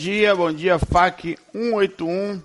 [0.00, 2.40] Dia, bom dia, FAC 181.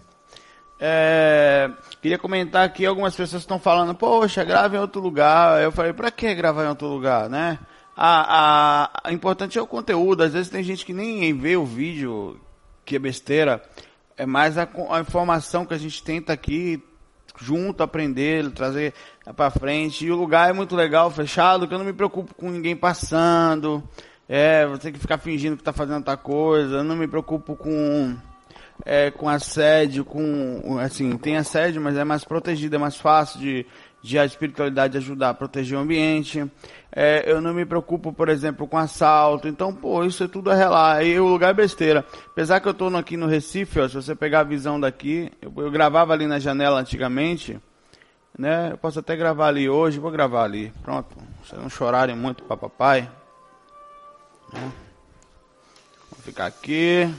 [0.78, 5.64] É, queria comentar aqui, algumas pessoas estão falando, poxa, grava em outro lugar.
[5.64, 7.58] Eu falei, pra que gravar em outro lugar, né?
[7.96, 10.22] A, a, a importante é o conteúdo.
[10.22, 12.38] Às vezes tem gente que nem vê o vídeo,
[12.84, 13.64] que é besteira.
[14.18, 16.84] É mais a, a informação que a gente tenta aqui
[17.40, 18.94] junto aprender, trazer
[19.34, 20.06] para frente.
[20.06, 23.82] E o lugar é muito legal, fechado, que eu não me preocupo com ninguém passando.
[24.28, 26.78] É, você tem que ficar fingindo que está fazendo outra coisa.
[26.78, 28.16] Eu não me preocupo com
[28.84, 33.66] é, com assédio, com assim, tem assédio, mas é mais protegido, é mais fácil de,
[34.02, 36.46] de a espiritualidade ajudar a proteger o ambiente.
[36.92, 39.48] É, eu não me preocupo, por exemplo, com assalto.
[39.48, 41.06] Então, pô, isso é tudo a relar.
[41.06, 42.06] E o lugar é besteira.
[42.28, 45.52] Apesar que eu estou aqui no Recife, ó, se você pegar a visão daqui, eu,
[45.58, 47.60] eu gravava ali na janela antigamente,
[48.38, 48.70] né?
[48.72, 50.72] Eu posso até gravar ali hoje, vou gravar ali.
[50.82, 51.16] Pronto.
[51.44, 53.10] Vocês não chorarem muito para papai.
[54.52, 57.14] Vou ficar aqui.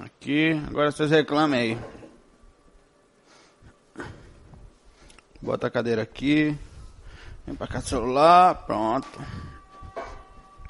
[0.00, 0.52] Aqui.
[0.66, 1.78] Agora vocês reclamem aí.
[5.40, 6.56] Bota a cadeira aqui.
[7.46, 8.54] Vem pra cá celular.
[8.66, 9.08] Pronto.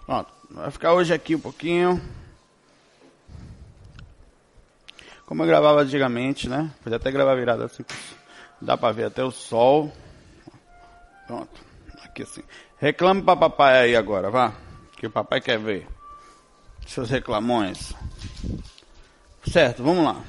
[0.06, 0.32] Pronto.
[0.50, 2.00] Vai ficar hoje aqui um pouquinho.
[5.26, 6.70] Como eu gravava antigamente, né?
[6.82, 7.84] Podia até gravar virado assim.
[8.60, 9.92] Dá pra ver até o sol.
[11.26, 11.60] Pronto.
[12.02, 12.42] Aqui assim.
[12.78, 14.67] Reclame pra papai aí agora, vá
[14.98, 15.86] que o papai quer ver.
[16.86, 17.94] Seus reclamões.
[19.46, 20.20] Certo, vamos lá.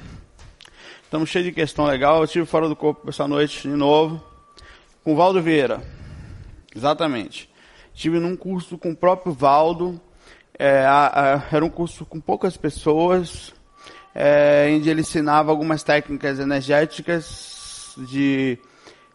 [1.02, 2.18] Estamos cheios de questão legal.
[2.18, 4.22] Eu estive fora do corpo essa noite de novo.
[5.02, 5.82] Com o Valdo Vieira.
[6.74, 7.50] Exatamente.
[7.92, 10.00] Estive num curso com o próprio Valdo.
[10.56, 13.52] É, a, a, era um curso com poucas pessoas.
[14.14, 18.58] É, onde ele ensinava algumas técnicas energéticas de,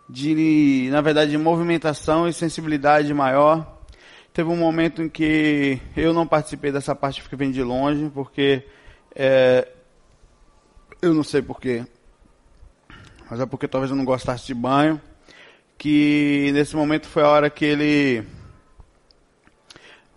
[0.10, 3.75] de, na verdade, de movimentação e sensibilidade maior
[4.36, 8.66] Teve um momento em que eu não participei dessa parte porque vem de longe, porque
[9.16, 9.66] é,
[11.02, 11.86] eu não sei porquê,
[13.32, 15.00] mas é porque talvez eu não gostasse de banho.
[15.78, 18.28] Que nesse momento foi a hora que ele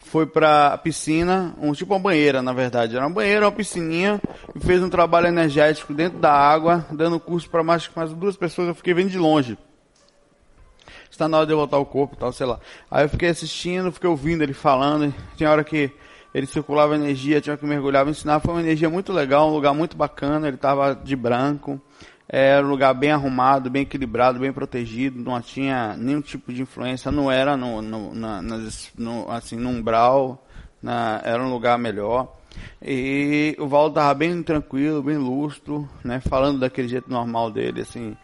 [0.01, 2.97] foi para a piscina, um tipo uma banheira, na verdade.
[2.97, 4.21] Era uma banheira, uma piscininha,
[4.53, 8.67] e fez um trabalho energético dentro da água, dando curso para mais, mais duas pessoas.
[8.67, 9.57] Eu fiquei vendo de longe
[11.11, 12.59] está na hora de eu voltar o corpo tal, sei lá.
[12.91, 15.91] Aí eu fiquei assistindo, fiquei ouvindo ele falando, tinha hora que
[16.35, 19.97] ele circulava energia, tinha que mergulhar, ensinar, foi uma energia muito legal, um lugar muito
[19.97, 21.81] bacana, ele estava de branco,
[22.29, 27.11] era um lugar bem arrumado, bem equilibrado, bem protegido, não tinha nenhum tipo de influência,
[27.11, 30.47] não era no, no, na, no assim, no umbral,
[30.83, 32.37] na, era um lugar melhor.
[32.83, 38.17] E o Valdo estava bem tranquilo, bem lustro, né, falando daquele jeito normal dele, assim,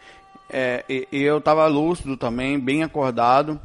[0.49, 3.59] é, e, e, eu estava lúcido também, bem acordado.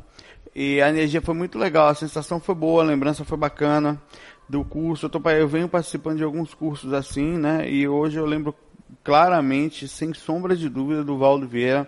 [0.54, 4.00] E a energia foi muito legal, a sensação foi boa, a lembrança foi bacana
[4.48, 5.06] do curso.
[5.06, 7.70] Eu, tô, eu venho participando de alguns cursos assim, né?
[7.70, 8.54] E hoje eu lembro
[9.04, 11.86] claramente, sem sombra de dúvida, do Valdo Vieira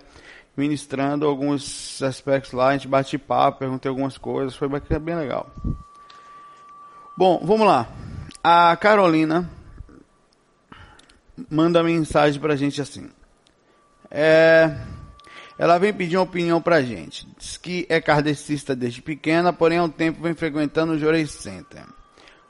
[0.56, 2.68] ministrando alguns aspectos lá.
[2.68, 5.50] A gente bate papo, perguntei algumas coisas, foi bem legal.
[7.16, 7.88] Bom, vamos lá.
[8.42, 9.48] A Carolina
[11.50, 13.08] manda mensagem pra gente assim.
[14.14, 14.76] É,
[15.58, 17.26] ela vem pedir uma opinião pra gente.
[17.38, 21.82] Diz que é kardecista desde pequena, porém há um tempo vem frequentando o Jorei Center.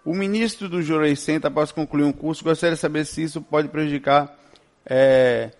[0.05, 3.69] O ministro do Jorei Center, após concluir um curso, gostaria de saber se isso pode
[3.69, 4.37] prejudicar
[4.85, 5.53] é,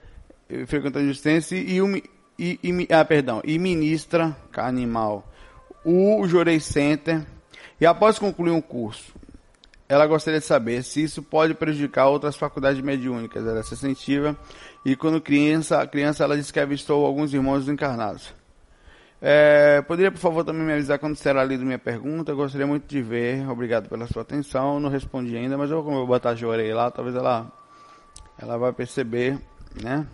[0.67, 5.31] frequentando existência e, o, e, e, ah, perdão, e ministra animal
[5.85, 7.25] o Jorei Center
[7.81, 9.15] e após concluir um curso,
[9.93, 13.47] ela gostaria de saber se isso pode prejudicar outras faculdades mediúnicas.
[13.47, 14.35] Ela se sensitiva
[14.87, 18.35] e quando criança, criança ela disse que avistou alguns irmãos encarnados.
[19.21, 22.33] É, poderia, por favor, também me avisar quando será lida minha pergunta?
[22.33, 23.47] Eu gostaria muito de ver.
[23.51, 24.81] Obrigado pela sua atenção.
[24.81, 27.53] Não respondi ainda, mas eu, eu vou botar a Jorei lá, talvez ela,
[28.39, 29.39] ela vai perceber,
[29.83, 30.07] né?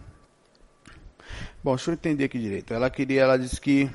[1.63, 2.75] Bom, deixa eu entender aqui direito.
[2.75, 3.89] Ela queria, ela disse que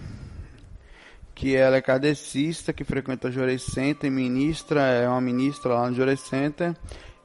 [1.36, 5.96] que ela é kardecista, que frequenta o Jorei Center, ministra, é uma ministra lá no
[5.96, 6.76] Jorei Center,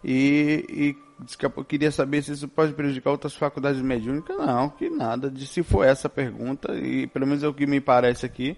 [0.03, 4.37] e, e queria saber se isso pode prejudicar outras faculdades mediúnicas.
[4.37, 5.31] Não, que nada.
[5.31, 8.57] De, se for essa pergunta, e pelo menos é o que me parece aqui,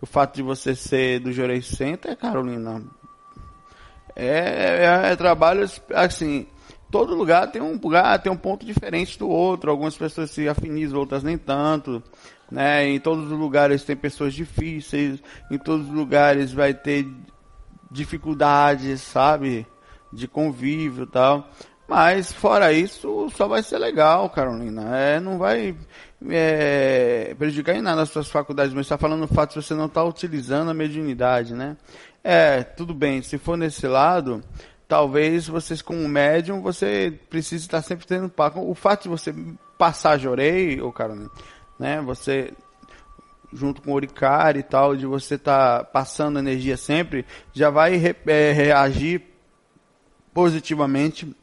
[0.00, 2.82] o fato de você ser do Jorei Center, Carolina,
[4.16, 6.46] é, é, é trabalho assim.
[6.90, 9.70] Todo lugar tem um lugar, tem um ponto diferente do outro.
[9.70, 12.02] Algumas pessoas se afinizam, outras nem tanto.
[12.50, 12.88] Né?
[12.88, 17.06] Em todos os lugares tem pessoas difíceis, em todos os lugares vai ter
[17.90, 19.66] dificuldades, sabe?
[20.12, 21.48] De convívio e tal.
[21.90, 24.96] Mas fora isso, só vai ser legal, Carolina.
[24.96, 25.76] É, não vai
[26.28, 29.86] é, prejudicar em nada as suas faculdades, mas está falando o fato de você não
[29.86, 31.76] estar tá utilizando a mediunidade, né?
[32.22, 34.40] É, tudo bem, se for nesse lado,
[34.86, 38.60] talvez vocês como médium, você precise estar sempre tendo paco.
[38.60, 39.34] O fato de você
[39.76, 41.30] passar jorei, ô Carolina,
[41.80, 42.00] né?
[42.02, 42.52] Você
[43.52, 47.96] junto com o Oricari e tal, de você estar tá passando energia sempre, já vai
[47.96, 49.22] re, é, reagir
[50.32, 51.34] positivamente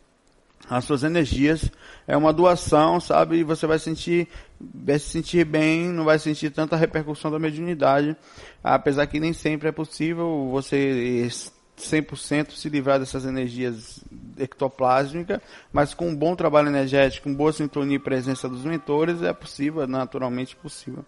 [0.70, 1.70] às suas energias.
[2.08, 3.38] É uma doação, sabe?
[3.40, 4.30] E você vai sentir,
[4.60, 8.16] vai se sentir bem, não vai sentir tanta repercussão da mediunidade,
[8.64, 11.28] apesar que nem sempre é possível você
[11.78, 14.04] 100% se livrar dessas energias
[14.38, 15.40] ectoplásmicas,
[15.72, 19.84] mas com um bom trabalho energético, com boa sintonia e presença dos mentores, é possível,
[19.84, 21.06] é naturalmente possível.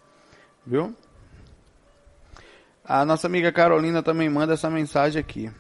[0.66, 0.96] Viu?
[2.86, 5.52] A nossa amiga Carolina também manda essa mensagem aqui.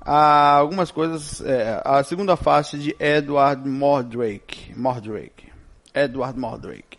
[0.00, 1.40] Há algumas coisas.
[1.40, 4.78] É, a segunda faixa de Edward Mordrake.
[4.78, 5.50] Mordrake.
[5.94, 6.98] Edward Mordrake.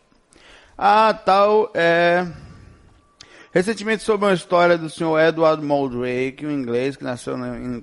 [0.77, 2.25] A tal é.
[3.55, 7.37] Recentemente soube uma história do senhor Edward Mordrake, um inglês que nasceu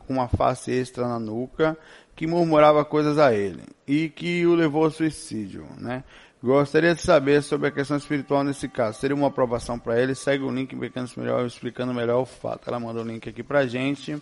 [0.06, 1.78] com uma face extra na nuca,
[2.14, 6.04] que murmurava coisas a ele e que o levou ao suicídio, né?
[6.42, 9.00] Gostaria de saber sobre a questão espiritual nesse caso.
[9.00, 10.14] Seria uma aprovação para ele?
[10.14, 10.76] Segue o link
[11.16, 12.69] melhor, explicando melhor o fato.
[12.69, 14.20] Ela mandou o link aqui pra gente.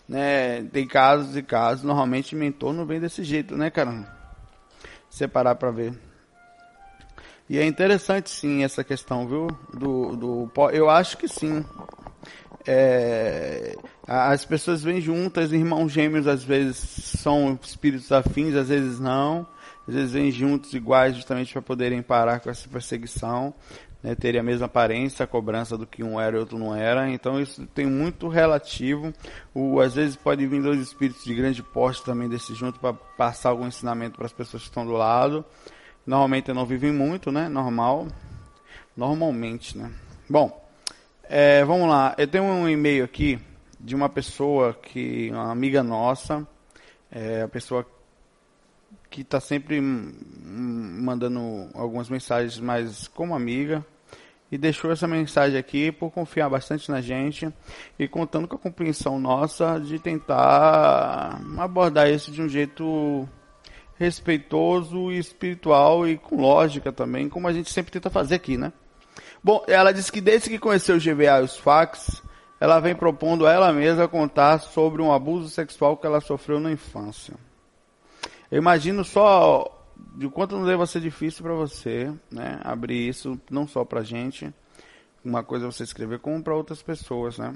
[0.07, 0.63] Né?
[0.73, 4.05] Tem casos e casos, normalmente mentor não vem desse jeito, né, cara?
[5.09, 5.93] Separar para ver.
[7.49, 9.47] E é interessante sim essa questão, viu?
[9.73, 11.65] Do, do, eu acho que sim.
[12.65, 13.75] É,
[14.07, 19.45] as pessoas vêm juntas, irmãos gêmeos às vezes são espíritos afins, às vezes não.
[19.87, 23.53] Às vezes vêm juntos iguais justamente para poderem parar com essa perseguição
[24.03, 27.09] né, teria a mesma aparência, a cobrança do que um era e outro não era.
[27.09, 29.13] Então isso tem muito relativo.
[29.53, 33.49] O, às vezes pode vir dois espíritos de grande porte também desse junto para passar
[33.49, 35.45] algum ensinamento para as pessoas que estão do lado.
[36.05, 37.47] Normalmente não vivem muito, né?
[37.47, 38.07] Normal.
[38.97, 39.91] Normalmente, né?
[40.29, 40.67] Bom,
[41.29, 42.15] é, vamos lá.
[42.17, 43.39] Eu tenho um e-mail aqui
[43.79, 46.45] de uma pessoa que, uma amiga nossa,
[47.11, 47.85] é a pessoa
[49.11, 53.85] que está sempre mandando algumas mensagens mais como amiga
[54.49, 57.53] e deixou essa mensagem aqui por confiar bastante na gente
[57.99, 63.27] e contando com a compreensão nossa de tentar abordar isso de um jeito
[63.99, 68.71] respeitoso e espiritual e com lógica também, como a gente sempre tenta fazer aqui, né?
[69.43, 72.23] Bom, ela disse que desde que conheceu o GVA e os fax,
[72.59, 76.71] ela vem propondo a ela mesma contar sobre um abuso sexual que ela sofreu na
[76.71, 77.35] infância.
[78.51, 79.81] Eu imagino só
[80.15, 82.59] de quanto não deva ser difícil para você, né?
[82.63, 84.53] Abrir isso não só para gente,
[85.23, 87.55] uma coisa é você escrever como para outras pessoas, né?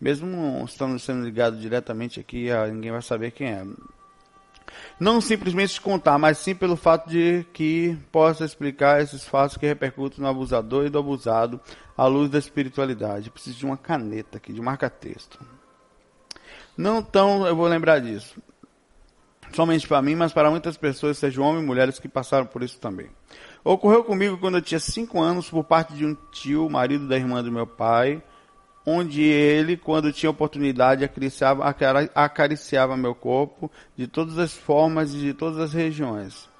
[0.00, 3.66] Mesmo estando sendo ligado diretamente aqui, ninguém vai saber quem é.
[4.98, 10.20] Não simplesmente contar, mas sim pelo fato de que possa explicar esses fatos que repercutem
[10.20, 11.60] no abusador e do abusado
[11.96, 13.30] à luz da espiritualidade.
[13.30, 15.38] Preciso de uma caneta aqui, de marca-texto.
[16.76, 18.40] Não tão, eu vou lembrar disso.
[19.54, 22.78] Somente para mim, mas para muitas pessoas, sejam homens e mulheres que passaram por isso
[22.78, 23.08] também.
[23.62, 27.42] Ocorreu comigo quando eu tinha 5 anos, por parte de um tio, marido da irmã
[27.42, 28.22] do meu pai,
[28.84, 31.64] onde ele, quando tinha oportunidade, acariciava,
[32.14, 36.50] acariciava meu corpo de todas as formas e de todas as regiões.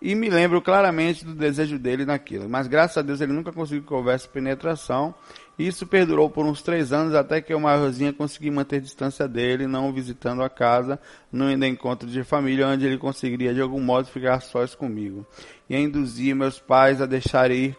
[0.00, 2.46] E me lembro claramente do desejo dele naquilo.
[2.46, 5.14] Mas graças a Deus ele nunca conseguiu que houvesse penetração.
[5.58, 9.92] Isso perdurou por uns três anos até que eu, maiorzinha, consegui manter distância dele, não
[9.92, 10.98] visitando a casa,
[11.30, 15.24] no encontro de família, onde ele conseguiria de algum modo ficar sós comigo.
[15.70, 17.76] E induzir meus pais a deixar ir,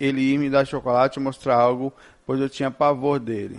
[0.00, 1.92] ele ir me dar chocolate e mostrar algo
[2.30, 3.58] pois eu tinha pavor dele.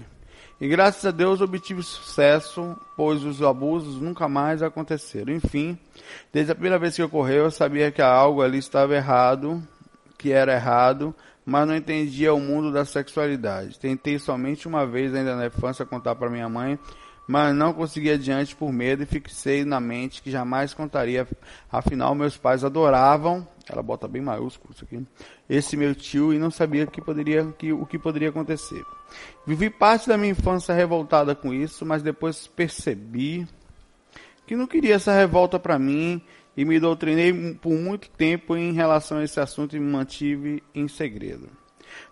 [0.58, 5.34] E graças a Deus obtive sucesso, pois os abusos nunca mais aconteceram.
[5.34, 5.78] Enfim,
[6.32, 9.62] desde a primeira vez que ocorreu, eu sabia que algo ali estava errado,
[10.18, 11.14] que era errado,
[11.52, 13.78] mas não entendia o mundo da sexualidade.
[13.78, 16.80] Tentei somente uma vez ainda na infância contar para minha mãe,
[17.28, 21.28] mas não consegui adiante por medo e fixei na mente que jamais contaria.
[21.70, 25.06] Afinal, meus pais adoravam ela bota bem maiúsculo isso aqui,
[25.50, 28.84] esse meu tio e não sabia que poderia, que, o que poderia acontecer.
[29.46, 33.48] Vivi parte da minha infância revoltada com isso, mas depois percebi
[34.46, 36.22] que não queria essa revolta para mim
[36.56, 40.88] e me doutrinei por muito tempo em relação a esse assunto e me mantive em
[40.88, 41.50] segredo.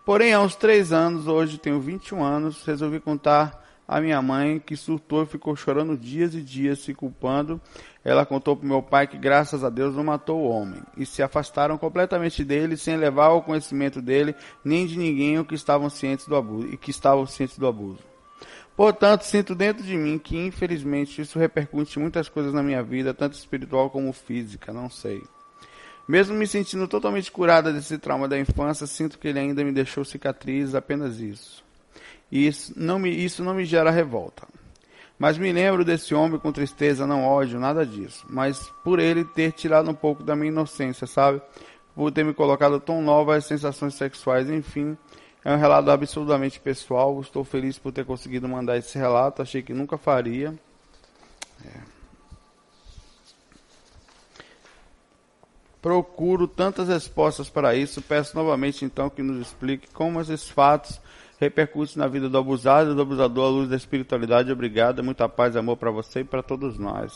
[0.05, 4.75] Porém, há uns três anos, hoje tenho 21 anos, resolvi contar a minha mãe, que
[4.75, 7.59] surtou e ficou chorando dias e dias, se culpando.
[8.05, 10.79] Ela contou para meu pai que, graças a Deus, não matou o homem.
[10.95, 15.55] E se afastaram completamente dele, sem levar ao conhecimento dele, nem de ninguém o que
[15.55, 18.08] estavam cientes do abuso, e que estavam cientes do abuso.
[18.79, 23.13] Portanto, sinto dentro de mim que, infelizmente, isso repercute em muitas coisas na minha vida,
[23.13, 25.21] tanto espiritual como física, não sei.
[26.07, 30.05] Mesmo me sentindo totalmente curada desse trauma da infância, sinto que ele ainda me deixou
[30.05, 31.61] cicatrizes, apenas isso.
[32.31, 34.47] E isso não me, isso não me gera revolta.
[35.19, 38.25] Mas me lembro desse homem com tristeza, não ódio, nada disso.
[38.29, 41.41] Mas por ele ter tirado um pouco da minha inocência, sabe?
[41.93, 44.97] Por ter me colocado tão nova as sensações sexuais, enfim.
[45.49, 47.19] É um relato absolutamente pessoal.
[47.19, 49.41] Estou feliz por ter conseguido mandar esse relato.
[49.41, 50.53] Achei que nunca faria.
[51.65, 51.79] É.
[55.81, 57.99] Procuro tantas respostas para isso.
[57.99, 61.01] Peço novamente então que nos explique como esses fatos
[61.39, 64.51] repercute na vida do abusado e do abusador à luz da espiritualidade.
[64.51, 67.11] Obrigado, muita paz e amor para você e para todos nós.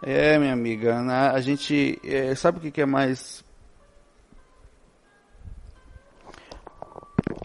[0.00, 1.30] É, minha amiga, né?
[1.34, 3.44] a gente é, sabe o que é mais.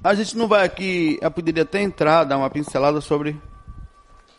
[0.04, 3.40] A gente não vai aqui, eu poderia até entrar, dar uma pincelada sobre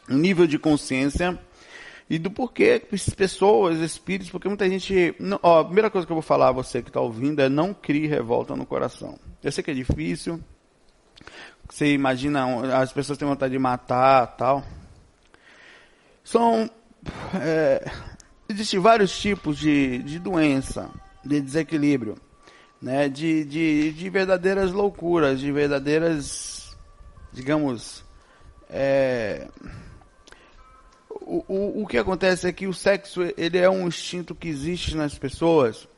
[0.09, 1.39] nível de consciência
[2.09, 2.83] e do porquê
[3.17, 5.15] pessoas, espíritos, porque muita gente.
[5.19, 7.49] Não, ó, a primeira coisa que eu vou falar a você que está ouvindo é
[7.49, 9.19] não crie revolta no coração.
[9.43, 10.41] Eu sei que é difícil,
[11.69, 14.65] você imagina, as pessoas têm vontade de matar tal.
[16.25, 16.71] São.
[17.35, 17.91] É,
[18.51, 20.89] Existem vários tipos de, de doença,
[21.23, 22.17] de desequilíbrio,
[22.81, 23.09] né?
[23.09, 26.77] de, de, de verdadeiras loucuras, de verdadeiras,
[27.33, 28.05] digamos,
[28.71, 29.49] é,
[31.11, 34.97] o, o, o que acontece é que o sexo ele é um instinto que existe
[34.97, 35.89] nas pessoas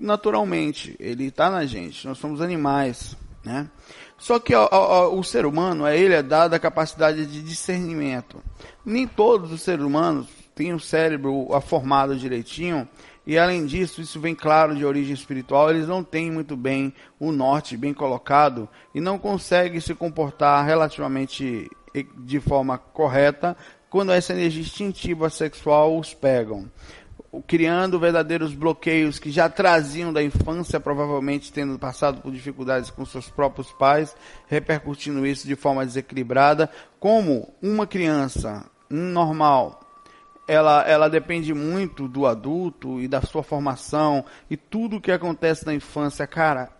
[0.00, 3.68] naturalmente, ele está na gente, nós somos animais, né?
[4.16, 8.42] Só que ó, ó, o ser humano, a ele é dada a capacidade de discernimento.
[8.84, 12.88] Nem todos os seres humanos têm o cérebro formado direitinho,
[13.26, 17.30] e além disso, isso vem claro de origem espiritual, eles não têm muito bem o
[17.30, 21.68] norte bem colocado e não conseguem se comportar relativamente
[22.18, 23.56] de forma correta
[23.88, 26.70] quando essa energia instintiva sexual os pegam
[27.46, 33.28] criando verdadeiros bloqueios que já traziam da infância, provavelmente tendo passado por dificuldades com seus
[33.28, 34.16] próprios pais,
[34.48, 36.68] repercutindo isso de forma desequilibrada.
[36.98, 39.80] Como uma criança normal,
[40.50, 45.72] ela, ela depende muito do adulto e da sua formação e tudo que acontece na
[45.72, 46.70] infância, cara,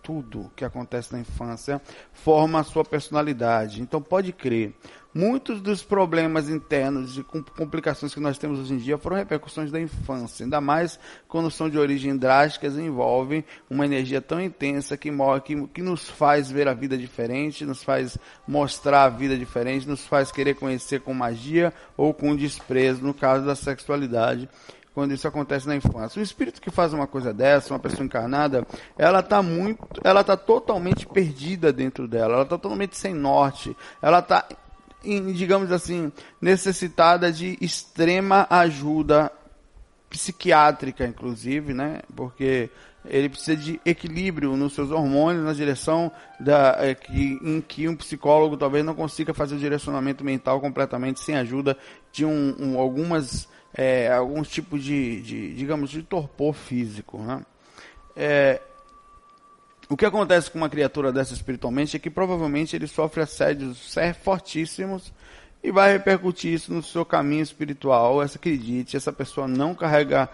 [0.00, 3.82] tudo que acontece na infância forma a sua personalidade.
[3.82, 4.76] Então pode crer,
[5.16, 9.80] muitos dos problemas internos e complicações que nós temos hoje em dia foram repercussões da
[9.80, 15.10] infância, ainda mais quando são de origem drásticas e envolvem uma energia tão intensa que,
[15.42, 20.04] que, que nos faz ver a vida diferente, nos faz mostrar a vida diferente, nos
[20.04, 24.50] faz querer conhecer com magia ou com desprezo, no caso da sexualidade
[24.92, 26.18] quando isso acontece na infância.
[26.18, 30.38] O espírito que faz uma coisa dessa, uma pessoa encarnada, ela está muito, ela tá
[30.38, 34.46] totalmente perdida dentro dela, ela está totalmente sem norte, ela está,
[35.32, 39.30] digamos assim, necessitada de extrema ajuda
[40.10, 42.00] psiquiátrica, inclusive, né?
[42.14, 42.70] Porque
[43.08, 46.10] ele precisa de equilíbrio nos seus hormônios, na direção
[46.40, 51.20] da, é, que, em que um psicólogo talvez não consiga fazer o direcionamento mental completamente
[51.20, 51.76] sem ajuda
[52.12, 57.18] de um, um, algumas, é, alguns tipos de, de, digamos, de torpor físico.
[57.18, 57.42] Né?
[58.16, 58.60] É,
[59.88, 65.12] o que acontece com uma criatura dessa espiritualmente é que provavelmente ele sofre assédios fortíssimos
[65.62, 68.22] e vai repercutir isso no seu caminho espiritual.
[68.22, 70.28] Essa acredite, essa pessoa não carrega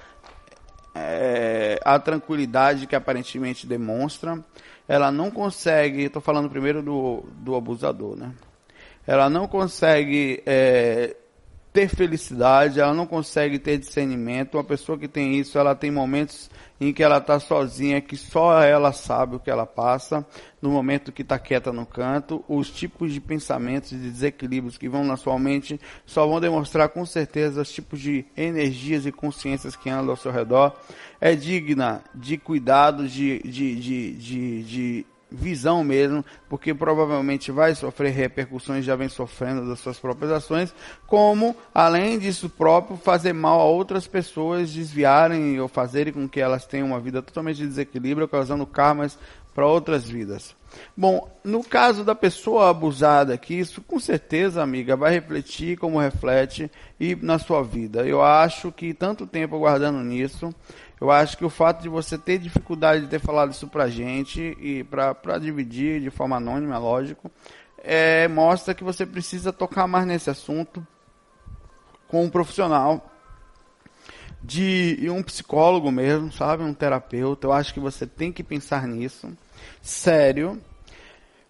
[0.95, 4.43] é, a tranquilidade que aparentemente demonstra,
[4.89, 8.33] ela não consegue, estou falando primeiro do, do abusador, né?
[9.07, 11.17] Ela não consegue é,
[11.73, 14.57] ter felicidade, ela não consegue ter discernimento.
[14.57, 18.61] Uma pessoa que tem isso, ela tem momentos em que ela está sozinha, que só
[18.61, 20.27] ela sabe o que ela passa,
[20.61, 24.89] no momento que está quieta no canto, os tipos de pensamentos e de desequilíbrios que
[24.89, 29.77] vão na sua mente só vão demonstrar com certeza os tipos de energias e consciências
[29.77, 30.77] que andam ao seu redor.
[31.21, 38.85] É digna de cuidados, de, de, de, de visão mesmo, porque provavelmente vai sofrer repercussões,
[38.85, 40.75] já vem sofrendo das suas próprias ações,
[41.07, 46.67] como, além disso próprio, fazer mal a outras pessoas, desviarem ou fazerem com que elas
[46.67, 49.19] tenham uma vida totalmente de desequilíbrio, causando karmas
[49.55, 50.55] para outras vidas.
[50.97, 56.71] Bom, no caso da pessoa abusada aqui, isso com certeza, amiga, vai refletir como reflete
[56.99, 58.07] e na sua vida.
[58.07, 60.55] Eu acho que tanto tempo aguardando nisso,
[61.03, 64.57] eu acho que o fato de você ter dificuldade de ter falado isso pra gente
[64.61, 67.29] e pra dividir de forma anônima, lógico,
[67.79, 70.87] é, mostra que você precisa tocar mais nesse assunto
[72.07, 73.11] com um profissional
[74.41, 77.49] de um psicólogo mesmo, sabe, um terapeuta.
[77.49, 79.37] Eu acho que você tem que pensar nisso,
[79.81, 80.63] sério.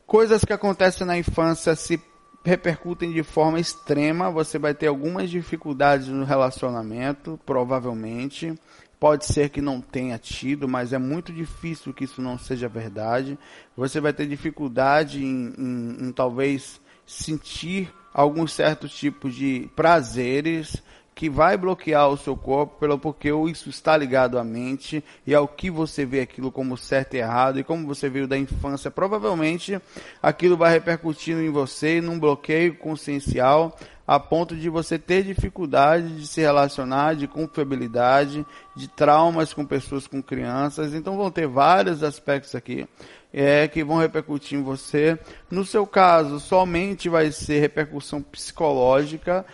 [0.07, 2.03] Coisas que acontecem na infância se
[2.43, 4.31] repercutem de forma extrema.
[4.31, 8.59] Você vai ter algumas dificuldades no relacionamento, provavelmente.
[9.03, 13.37] Pode ser que não tenha tido, mas é muito difícil que isso não seja verdade.
[13.77, 20.81] Você vai ter dificuldade em, em, em talvez sentir alguns certos tipos de prazeres
[21.17, 25.49] que vai bloquear o seu corpo pelo porque isso está ligado à mente e ao
[25.49, 29.79] que você vê aquilo como certo e errado e como você veio da infância provavelmente
[30.23, 36.27] aquilo vai repercutindo em você num bloqueio consciencial a ponto de você ter dificuldade de
[36.27, 40.95] se relacionar, de confiabilidade, de traumas com pessoas, com crianças.
[40.95, 42.87] Então vão ter vários aspectos aqui
[43.33, 45.19] é, que vão repercutir em você.
[45.51, 49.47] No seu caso, somente vai ser repercussão psicológica.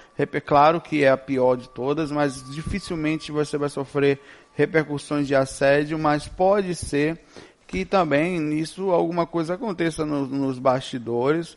[0.44, 4.18] Claro que é a pior de todas, mas dificilmente você vai sofrer
[4.54, 7.20] repercussões de assédio, mas pode ser
[7.68, 11.56] que também nisso alguma coisa aconteça no, nos bastidores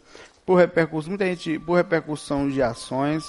[0.51, 3.23] por repercussão, muita gente, por repercussão de ações,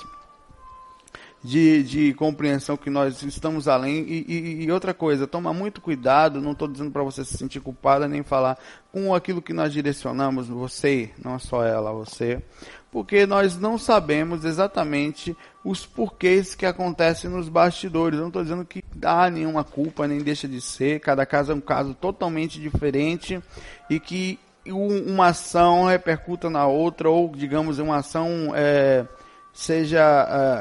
[1.40, 4.00] de, de compreensão que nós estamos além.
[4.08, 7.60] E, e, e outra coisa, toma muito cuidado, não estou dizendo para você se sentir
[7.60, 8.58] culpada nem falar
[8.90, 12.42] com aquilo que nós direcionamos, você, não só ela, você,
[12.90, 18.16] porque nós não sabemos exatamente os porquês que acontecem nos bastidores.
[18.16, 21.54] Eu não estou dizendo que há nenhuma culpa, nem deixa de ser, cada caso é
[21.54, 23.40] um caso totalmente diferente
[23.88, 29.06] e que uma ação repercuta na outra, ou digamos, uma ação é,
[29.52, 30.00] seja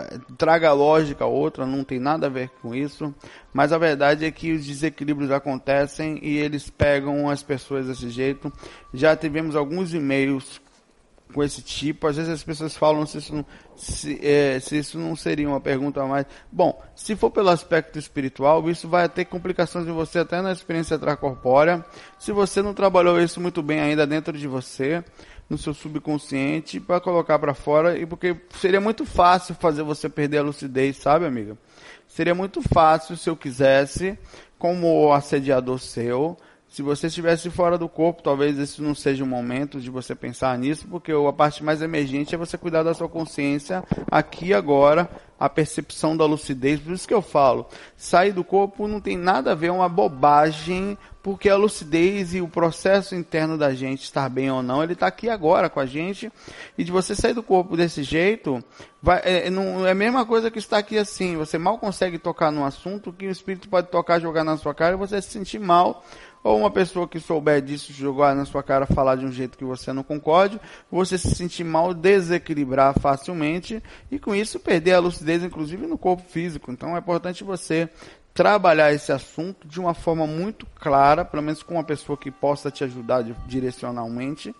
[0.09, 3.13] é, traga lógica a outra, não tem nada a ver com isso.
[3.53, 8.51] Mas a verdade é que os desequilíbrios acontecem e eles pegam as pessoas desse jeito.
[8.93, 10.61] Já tivemos alguns e-mails
[11.31, 12.07] com esse tipo.
[12.07, 15.59] Às vezes as pessoas falam se isso não, se, é, se isso não seria uma
[15.59, 16.25] pergunta mais.
[16.51, 20.95] Bom, se for pelo aspecto espiritual, isso vai ter complicações em você até na experiência
[20.95, 21.83] extracorpórea.
[22.19, 25.03] Se você não trabalhou isso muito bem ainda dentro de você,
[25.49, 30.37] no seu subconsciente, para colocar para fora, e porque seria muito fácil fazer você perder
[30.37, 31.57] a lucidez, sabe, amiga?
[32.07, 34.17] Seria muito fácil se eu quisesse,
[34.57, 36.37] como assediador seu,
[36.71, 40.57] se você estivesse fora do corpo, talvez esse não seja o momento de você pensar
[40.57, 45.49] nisso, porque a parte mais emergente é você cuidar da sua consciência aqui agora, a
[45.49, 46.79] percepção da lucidez.
[46.79, 49.89] Por isso que eu falo, sair do corpo não tem nada a ver, é uma
[49.89, 54.93] bobagem, porque a lucidez e o processo interno da gente estar bem ou não, ele
[54.93, 56.31] está aqui agora com a gente.
[56.77, 58.63] E de você sair do corpo desse jeito,
[59.03, 61.35] vai, é, não, é a mesma coisa que estar aqui assim.
[61.35, 64.95] Você mal consegue tocar no assunto que o espírito pode tocar, jogar na sua cara
[64.95, 66.01] e você se sentir mal
[66.43, 69.63] ou uma pessoa que souber disso jogar na sua cara falar de um jeito que
[69.63, 70.59] você não concorde,
[70.91, 76.23] você se sentir mal, desequilibrar facilmente e com isso perder a lucidez, inclusive no corpo
[76.27, 76.71] físico.
[76.71, 77.89] Então é importante você
[78.33, 82.71] trabalhar esse assunto de uma forma muito clara, pelo menos com uma pessoa que possa
[82.71, 84.55] te ajudar direcionalmente,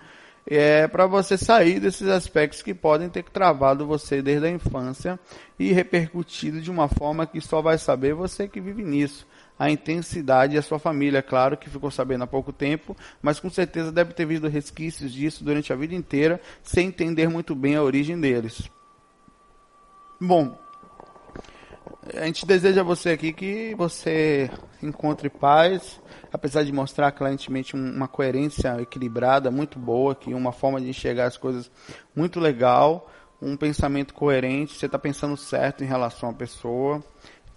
[0.46, 5.20] é para você sair desses aspectos que podem ter travado você desde a infância
[5.58, 9.28] e repercutido de uma forma que só vai saber você que vive nisso.
[9.62, 13.48] A intensidade e a sua família, claro que ficou sabendo há pouco tempo, mas com
[13.48, 17.84] certeza deve ter visto resquícios disso durante a vida inteira, sem entender muito bem a
[17.84, 18.68] origem deles.
[20.20, 20.58] Bom,
[22.16, 24.50] a gente deseja a você aqui que você
[24.82, 26.02] encontre paz,
[26.34, 31.38] apesar de mostrar claramente uma coerência equilibrada muito boa, que uma forma de enxergar as
[31.38, 31.70] coisas
[32.16, 33.08] muito legal,
[33.40, 37.04] um pensamento coerente, você está pensando certo em relação à pessoa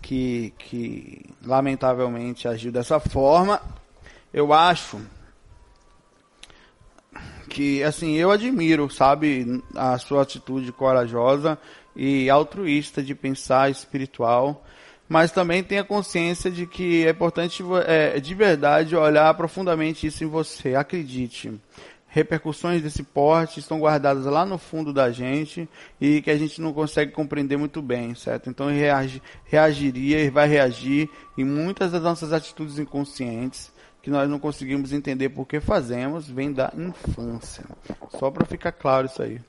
[0.04, 3.58] que, que lamentavelmente agiu dessa forma.
[4.32, 5.00] Eu acho
[7.48, 11.58] que assim eu admiro, sabe, a sua atitude corajosa
[11.96, 14.62] e altruísta de pensar espiritual,
[15.08, 20.26] mas também tenha consciência de que é importante é, de verdade olhar profundamente isso em
[20.26, 20.74] você.
[20.74, 21.50] Acredite,
[22.14, 25.68] repercussões desse porte estão guardadas lá no fundo da gente
[26.00, 28.48] e que a gente não consegue compreender muito bem, certo?
[28.48, 34.38] Então reage, reagiria e vai reagir em muitas das nossas atitudes inconscientes que nós não
[34.38, 37.64] conseguimos entender por que fazemos, vem da infância.
[38.16, 39.40] Só para ficar claro isso aí.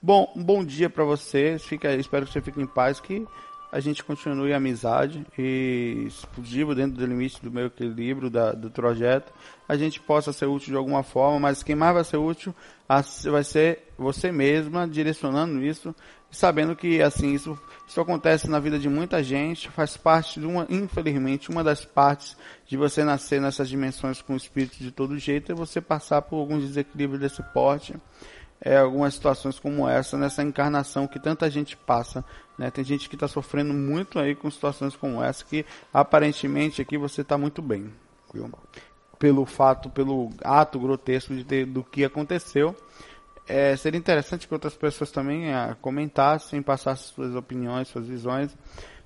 [0.00, 1.58] Bom, um bom dia para você.
[1.58, 3.26] Fica, espero que você fique em paz, que
[3.74, 8.70] a gente continue a amizade e, possível, dentro do limite do meu equilíbrio da, do
[8.70, 9.32] projeto,
[9.68, 12.54] a gente possa ser útil de alguma forma, mas quem mais vai ser útil
[12.88, 15.92] vai ser você mesma, direcionando isso,
[16.30, 20.68] sabendo que, assim, isso, isso acontece na vida de muita gente, faz parte de uma,
[20.70, 22.36] infelizmente, uma das partes
[22.68, 26.36] de você nascer nessas dimensões com o espírito de todo jeito é você passar por
[26.36, 27.96] alguns desequilíbrios desse porte
[28.60, 32.24] é, algumas situações como essa nessa encarnação que tanta gente passa.
[32.58, 32.70] Né?
[32.70, 37.22] Tem gente que está sofrendo muito aí com situações como essa que aparentemente aqui você
[37.22, 37.92] está muito bem.
[38.32, 38.50] Viu?
[39.18, 42.74] Pelo fato, pelo ato grotesco de ter, do que aconteceu.
[43.46, 48.56] É, seria interessante que outras pessoas também é, comentassem, passassem suas opiniões, suas visões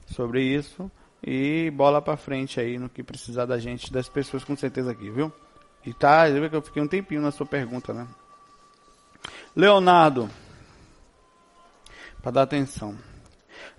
[0.06, 0.90] sobre isso.
[1.22, 5.10] E bola para frente aí no que precisar da gente, das pessoas com certeza aqui,
[5.10, 5.32] viu?
[5.84, 8.06] E tá, eu fiquei um tempinho na sua pergunta, né?
[9.54, 10.30] Leonardo,
[12.22, 12.96] para dar atenção.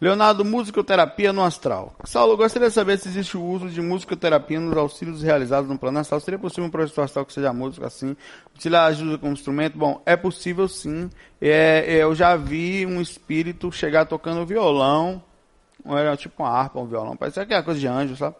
[0.02, 1.93] Leonardo, musicoterapia no astral.
[2.06, 5.99] Saulo, gostaria de saber se existe o uso de musicoterapia nos auxílios realizados no plano
[5.99, 6.21] astral.
[6.21, 8.15] Seria possível um professor astral que seja músico assim?
[8.56, 9.78] Utilizar ajuda como instrumento?
[9.78, 11.10] Bom, é possível sim.
[11.41, 15.21] É, é, eu já vi um espírito chegar tocando violão,
[15.86, 18.36] era tipo uma harpa, um violão, parece que é coisa de anjo, sabe?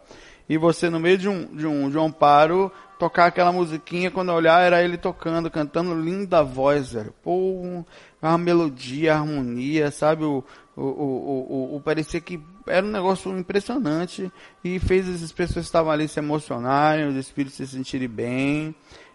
[0.48, 4.28] E você no meio de um, de um, de um amparo tocar aquela musiquinha, quando
[4.28, 7.14] eu olhar, era ele tocando, cantando linda voz, velho.
[7.22, 7.82] Pô,
[8.20, 10.22] uma melodia, harmonia, sabe?
[10.22, 10.44] O,
[10.76, 14.30] o, o, o, o, parecia que era um negócio impressionante
[14.62, 18.74] e fez as pessoas que estavam ali se emocionarem, os espíritos se sentirem bem,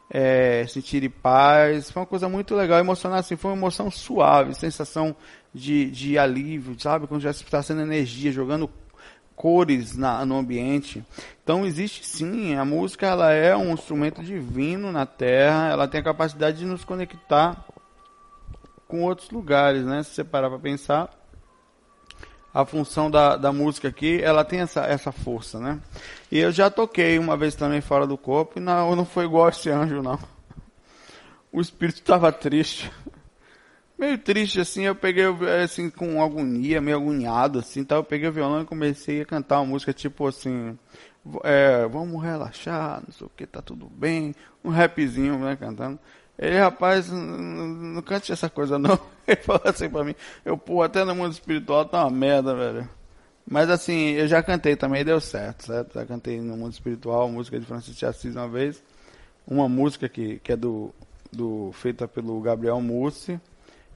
[0.10, 1.92] é, sentirem paz.
[1.92, 5.16] Foi uma coisa muito legal, emocionar assim, foi uma emoção suave, sensação
[5.54, 7.06] de, de alívio, sabe?
[7.06, 8.68] Quando já está sendo energia, jogando
[9.36, 11.04] cores na, no ambiente.
[11.44, 16.04] Então existe sim, a música ela é um instrumento divino na Terra, ela tem a
[16.04, 17.66] capacidade de nos conectar
[18.88, 20.04] com outros lugares, né?
[20.04, 21.10] Se você parar para pensar,
[22.54, 25.80] a função da, da música aqui, ela tem essa, essa força, né?
[26.32, 29.50] E eu já toquei uma vez também fora do corpo e não, não foi igual
[29.50, 30.18] esse anjo, não.
[31.52, 32.92] O espírito estava triste
[33.98, 35.26] meio triste assim, eu peguei
[35.64, 37.96] assim com agonia, meio agoniado assim, tá?
[37.96, 40.78] Eu peguei o violão e comecei a cantar uma música tipo assim,
[41.44, 46.00] é, vamos relaxar, não sei o que, tá tudo bem, um rapzinho, né, cantando.
[46.38, 49.00] Ele, rapaz, não, não cante essa coisa não.
[49.26, 52.90] Ele falou assim pra mim, eu, pô, até no mundo espiritual tá uma merda, velho.
[53.48, 55.94] Mas assim, eu já cantei também, deu certo, certo?
[55.94, 58.84] Já cantei no mundo espiritual, música de Francisco de Assis uma vez.
[59.48, 60.94] Uma música que, que é do,
[61.32, 63.40] do feita pelo Gabriel Mussi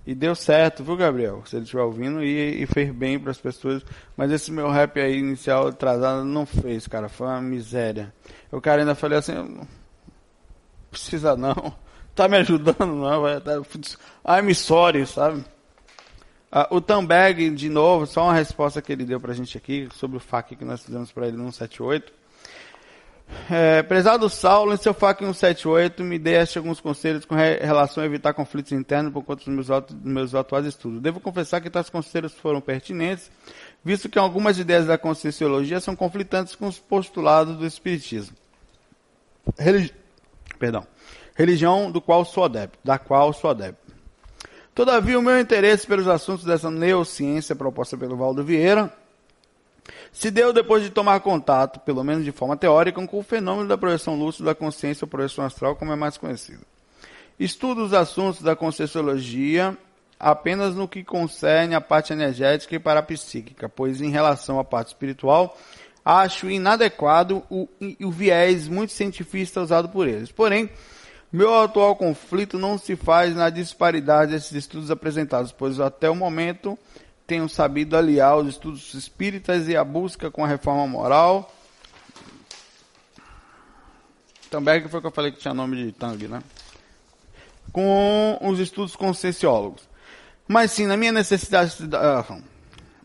[0.05, 1.43] e deu certo, viu, Gabriel?
[1.45, 3.83] Se ele estiver ouvindo, e, e fez bem para as pessoas.
[4.17, 7.09] Mas esse meu rap aí inicial atrasado não fez, cara.
[7.09, 8.13] Foi uma miséria.
[8.51, 9.67] O cara ainda falei assim: não
[10.89, 11.53] precisa não.
[12.15, 13.21] Tá me ajudando, não.
[13.21, 13.53] Vai, tá,
[14.25, 15.45] I'm sorry, sabe?
[16.51, 20.17] Ah, o Tambag, de novo, só uma resposta que ele deu pra gente aqui sobre
[20.17, 22.11] o FAQ que nós fizemos para ele no 178.
[23.49, 28.33] É, prezado Saulo, em seu FAQ 178, me deixe alguns conselhos com relação a evitar
[28.33, 29.67] conflitos internos por conta dos meus,
[30.03, 31.01] meus atuais estudos.
[31.01, 33.31] Devo confessar que tais conselhos foram pertinentes,
[33.83, 38.35] visto que algumas ideias da conscienciologia são conflitantes com os postulados do Espiritismo.
[39.57, 39.93] religi
[40.57, 40.85] perdão,
[41.35, 43.93] religião do qual sou adepto, da qual sou adepto.
[44.75, 48.93] Todavia, o meu interesse pelos assuntos dessa neociência proposta pelo Valdo Vieira
[50.11, 53.77] se deu depois de tomar contato, pelo menos de forma teórica, com o fenômeno da
[53.77, 56.65] projeção lúcida da consciência ou projeção astral, como é mais conhecido.
[57.39, 59.77] Estudo os assuntos da conscienciologia
[60.19, 65.57] apenas no que concerne a parte energética e parapsíquica, pois em relação à parte espiritual,
[66.03, 67.69] acho inadequado o,
[68.01, 70.31] o viés muito cientifista usado por eles.
[70.31, 70.69] Porém,
[71.31, 76.77] meu atual conflito não se faz na disparidade desses estudos apresentados, pois até o momento
[77.29, 81.53] tenho sabido aliar os estudos espíritas e a busca com a reforma moral.
[84.49, 86.41] Também foi que eu falei que tinha nome de Tang, né?
[87.71, 89.87] Com os estudos conscienciólogos.
[90.47, 92.39] Mas sim, na minha necessidade, ah,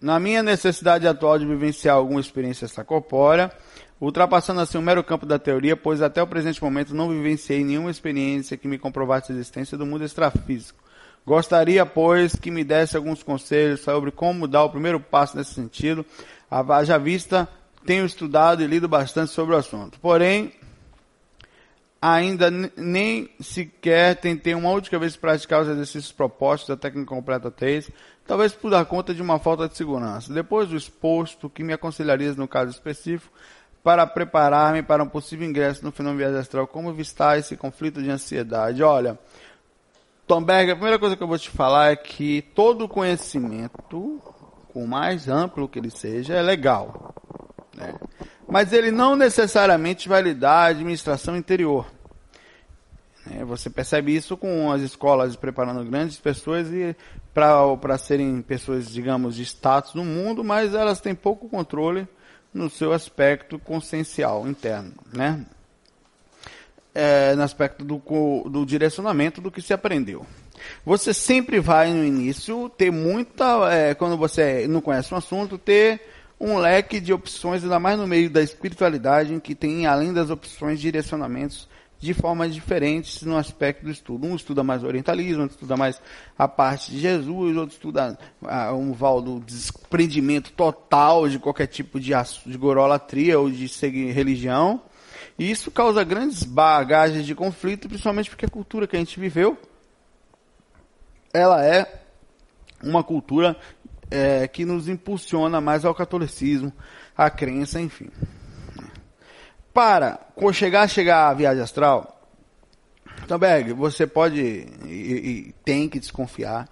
[0.01, 3.53] na minha necessidade atual de vivenciar alguma experiência extracorpórea,
[4.01, 7.91] ultrapassando assim o mero campo da teoria, pois até o presente momento não vivenciei nenhuma
[7.91, 10.83] experiência que me comprovasse a existência do mundo extrafísico.
[11.27, 16.05] Gostaria, pois, que me desse alguns conselhos sobre como dar o primeiro passo nesse sentido.
[16.85, 17.49] Já vista,
[17.87, 19.99] tenho estudado e lido bastante sobre o assunto.
[20.01, 20.53] Porém,
[22.01, 27.91] ainda nem sequer tentei uma única vez praticar os exercícios propostos da técnica completa 3,
[28.27, 30.31] talvez por dar conta de uma falta de segurança.
[30.33, 33.33] Depois do exposto, que me aconselharia no caso específico
[33.83, 36.67] para preparar-me para um possível ingresso no fenômeno astral?
[36.67, 38.83] Como evitar esse conflito de ansiedade?
[38.83, 39.19] Olha,
[40.27, 44.23] Tom a primeira coisa que eu vou te falar é que todo conhecimento,
[44.73, 47.15] por mais amplo que ele seja, é legal.
[47.77, 47.95] Né?
[48.49, 51.87] Mas ele não necessariamente vai lhe dar a administração interior.
[53.27, 53.45] Né?
[53.45, 56.97] Você percebe isso com as escolas preparando grandes pessoas e
[57.35, 62.09] para serem pessoas, digamos, de status no mundo, mas elas têm pouco controle
[62.53, 65.45] no seu aspecto consciencial interno, né?
[66.95, 68.01] É, no aspecto do,
[68.49, 70.25] do direcionamento do que se aprendeu.
[70.85, 76.01] Você sempre vai no início ter muita, é, quando você não conhece um assunto, ter
[76.41, 80.31] um leque de opções, ainda mais no meio da espiritualidade, em que tem, além das
[80.31, 84.27] opções, direcionamentos de formas diferentes no aspecto do estudo.
[84.27, 86.01] Um estuda mais orientalismo, outro estuda mais
[86.37, 91.99] a parte de Jesus, outro estuda ah, um val do desprendimento total de qualquer tipo
[91.99, 92.13] de,
[92.45, 94.83] de gorolatria ou de seguir religião.
[95.39, 99.59] E isso causa grandes bagagens de conflito, principalmente porque a cultura que a gente viveu,
[101.33, 102.03] ela é
[102.83, 103.57] uma cultura
[104.11, 106.73] é, que nos impulsiona mais ao catolicismo,
[107.17, 108.11] à crença, enfim.
[109.73, 110.21] Para
[110.53, 112.15] chegar chegar à viagem astral,
[113.27, 116.69] Tamberg, você pode e, e, tem que desconfiar,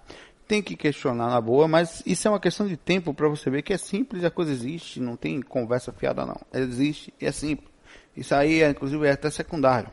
[0.47, 3.61] tem que questionar na boa, mas isso é uma questão de tempo para você ver
[3.61, 6.39] que é simples, a coisa existe, não tem conversa fiada não.
[6.53, 7.72] Existe e é simples.
[8.15, 9.89] Isso aí, inclusive, é até secundário.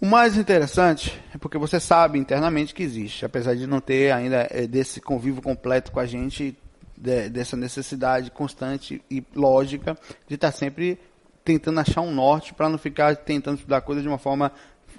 [0.00, 4.46] O mais interessante é porque você sabe internamente que existe, apesar de não ter ainda
[4.50, 6.56] é, desse convívio completo com a gente,
[6.96, 9.96] de, dessa necessidade constante e lógica
[10.28, 10.98] de estar sempre
[11.44, 14.52] tentando achar um norte para não ficar tentando estudar coisas de uma forma,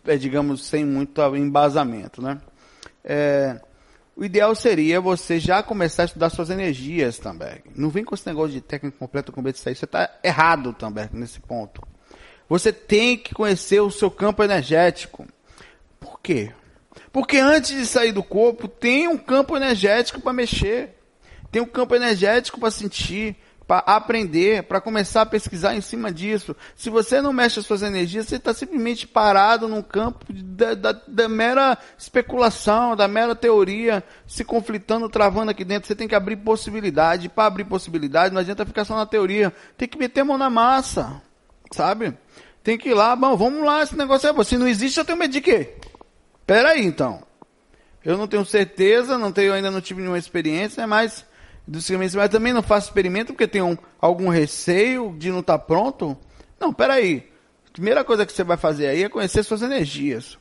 [0.06, 2.39] é, digamos, sem muito embasamento, né?
[3.04, 3.60] É,
[4.17, 7.62] o ideal seria você já começar a estudar suas energias também.
[7.75, 9.75] Não vem com esse negócio de técnica completa com medo de sair.
[9.75, 11.84] Você está errado também nesse ponto.
[12.49, 15.27] Você tem que conhecer o seu campo energético.
[15.99, 16.51] Por quê?
[17.12, 20.95] Porque antes de sair do corpo, tem um campo energético para mexer.
[21.51, 23.36] Tem um campo energético para sentir
[23.67, 26.56] para aprender, para começar a pesquisar em cima disso.
[26.73, 30.91] Se você não mexe as suas energias, você está simplesmente parado num campo da, da,
[30.93, 35.86] da, mera especulação, da mera teoria, se conflitando, travando aqui dentro.
[35.86, 37.27] Você tem que abrir possibilidade.
[37.27, 39.53] Para abrir possibilidade, não adianta ficar só na teoria.
[39.77, 41.21] Tem que meter a mão na massa,
[41.69, 42.17] sabe?
[42.63, 44.51] Tem que ir lá, bom, vamos lá, esse negócio é você.
[44.51, 45.75] Se não existe, eu tenho medo de quê?
[46.45, 47.21] Pera aí, então.
[48.03, 51.25] Eu não tenho certeza, não tenho, ainda não tive nenhuma experiência, mas
[51.75, 56.17] experimentos, mas também não faço experimento porque tenho algum receio de não estar pronto?
[56.60, 57.30] Não, peraí.
[57.73, 60.38] Primeira coisa que você vai fazer aí é conhecer suas energias.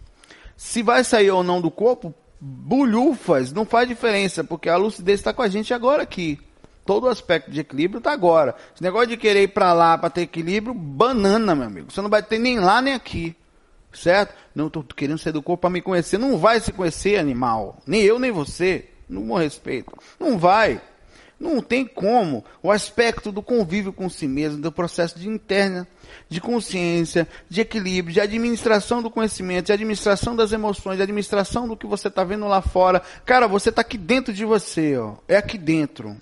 [0.57, 5.33] Se vai sair ou não do corpo, bulhufas, não faz diferença, porque a lucidez está
[5.33, 6.39] com a gente agora aqui.
[6.87, 8.55] Todo o aspecto de equilíbrio está agora.
[8.73, 11.91] Esse negócio de querer ir para lá para ter equilíbrio, banana, meu amigo.
[11.91, 13.35] Você não vai ter nem lá nem aqui.
[13.93, 14.35] Certo?
[14.55, 16.17] Não, estou querendo sair do corpo para me conhecer.
[16.17, 17.79] Não vai se conhecer, animal.
[17.87, 18.89] Nem eu, nem você.
[19.09, 19.93] No meu respeito.
[20.21, 20.81] Não vai.
[21.39, 22.45] Não tem como.
[22.63, 25.87] O aspecto do convívio com si mesmo, do processo de interna,
[26.29, 31.77] de consciência, de equilíbrio, de administração do conhecimento, de administração das emoções, de administração do
[31.77, 33.03] que você está vendo lá fora.
[33.25, 35.15] Cara, você está aqui dentro de você, ó.
[35.29, 36.17] É aqui dentro.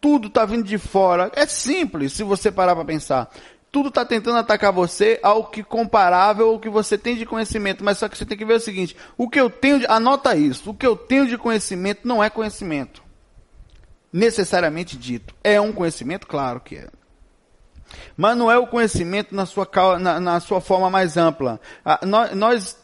[0.00, 1.32] Tudo está vindo de fora.
[1.34, 3.28] É simples se você parar para pensar.
[3.72, 7.82] tudo está tentando atacar você ao que comparável ao que você tem de conhecimento.
[7.82, 10.36] Mas só que você tem que ver o seguinte: o que eu tenho de, anota
[10.36, 13.07] isso, o que eu tenho de conhecimento não é conhecimento.
[14.12, 15.34] Necessariamente dito.
[15.42, 16.26] É um conhecimento?
[16.26, 16.88] Claro que é.
[18.16, 19.68] Mas não é o conhecimento na sua,
[19.98, 21.60] na, na sua forma mais ampla.
[21.84, 22.78] Ah, nós, nós,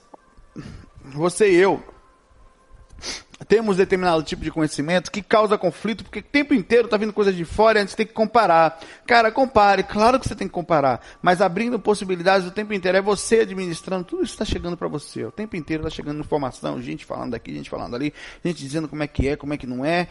[1.05, 1.83] você e eu,
[3.45, 7.35] temos determinado tipo de conhecimento que causa conflito, porque o tempo inteiro está vindo coisas
[7.35, 8.81] de fora e a gente tem que comparar.
[9.07, 12.97] Cara, compare, claro que você tem que comparar, mas abrindo possibilidades o tempo inteiro.
[12.99, 15.25] É você administrando, tudo isso está chegando para você.
[15.25, 19.03] O tempo inteiro está chegando informação, gente falando daqui, gente falando ali, gente dizendo como
[19.03, 20.09] é que é, como é que não é.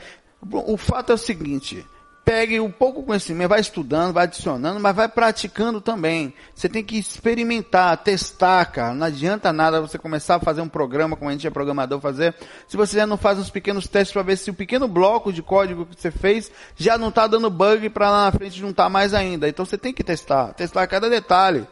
[0.52, 1.86] O fato é o seguinte,
[2.26, 6.34] pegue um pouco conhecimento, vai estudando, vai adicionando, mas vai praticando também.
[6.56, 8.94] Você tem que experimentar, testar, cara.
[8.94, 12.34] Não adianta nada você começar a fazer um programa, como a gente é programador fazer,
[12.68, 15.42] se você já não faz uns pequenos testes para ver se o pequeno bloco de
[15.42, 19.14] código que você fez já não está dando bug para lá na frente juntar mais
[19.14, 19.48] ainda.
[19.48, 21.68] Então você tem que testar, testar cada detalhe.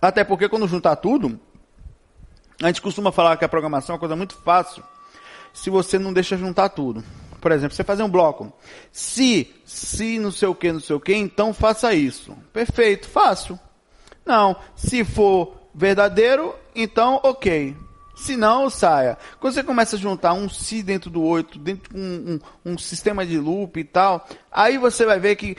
[0.00, 1.38] Até porque quando juntar tudo,
[2.62, 4.82] a gente costuma falar que a programação é uma coisa muito fácil
[5.52, 7.04] se você não deixa juntar tudo.
[7.40, 8.52] Por exemplo, você fazer um bloco.
[8.92, 12.36] Se, se não sei o que, não sei o que, então faça isso.
[12.52, 13.58] Perfeito, fácil.
[14.24, 17.76] Não, se for verdadeiro, então ok.
[18.14, 19.18] Se não, saia.
[19.40, 22.78] Quando você começa a juntar um se dentro do oito, dentro de um, um, um
[22.78, 25.56] sistema de loop e tal, aí você vai ver que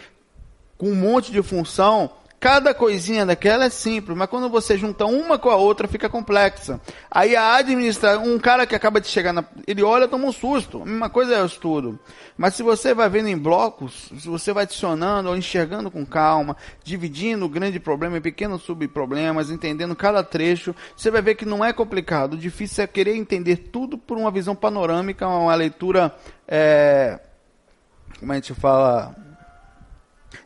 [0.77, 2.09] com um monte de função,
[2.43, 6.77] Cada coisinha daquela é simples, mas quando você junta uma com a outra, fica complexa.
[7.09, 10.81] Aí a administrar, um cara que acaba de chegar, na, ele olha, toma um susto.
[10.81, 11.97] A mesma coisa é o estudo.
[12.35, 16.57] Mas se você vai vendo em blocos, se você vai adicionando ou enxergando com calma,
[16.83, 21.63] dividindo o grande problema em pequenos subproblemas, entendendo cada trecho, você vai ver que não
[21.63, 22.33] é complicado.
[22.33, 26.13] O difícil é querer entender tudo por uma visão panorâmica, uma leitura,
[26.45, 27.21] é,
[28.19, 29.15] como a gente fala,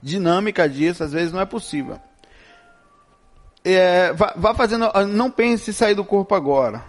[0.01, 1.99] dinâmica disso, às vezes não é possível.
[3.63, 6.83] É, vá, vá, fazendo, não pense em sair do corpo agora.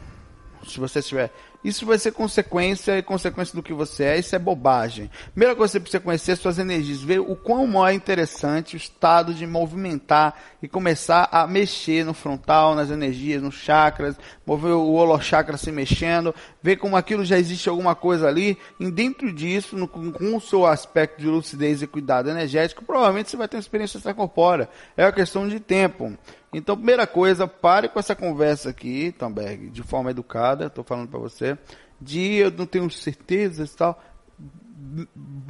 [0.66, 1.32] Se você estiver
[1.62, 5.10] isso vai ser consequência e consequência do que você é, isso é bobagem.
[5.32, 9.34] Primeira coisa que você precisa conhecer suas energias, ver o quão é interessante o estado
[9.34, 14.16] de movimentar e começar a mexer no frontal, nas energias, nos chakras,
[14.46, 19.32] mover o holochakra se mexendo, ver como aquilo já existe alguma coisa ali, e dentro
[19.32, 23.56] disso, no, com o seu aspecto de lucidez e cuidado energético, provavelmente você vai ter
[23.56, 24.68] uma experiência extracorpórea.
[24.96, 26.16] É uma questão de tempo.
[26.52, 31.18] Então, primeira coisa, pare com essa conversa aqui, Tamberg, de forma educada, estou falando para
[31.18, 31.58] você,
[32.00, 34.02] de eu não tenho certeza e tal.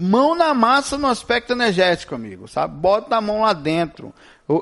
[0.00, 2.74] Mão na massa no aspecto energético, amigo, sabe?
[2.76, 4.12] Bota a mão lá dentro.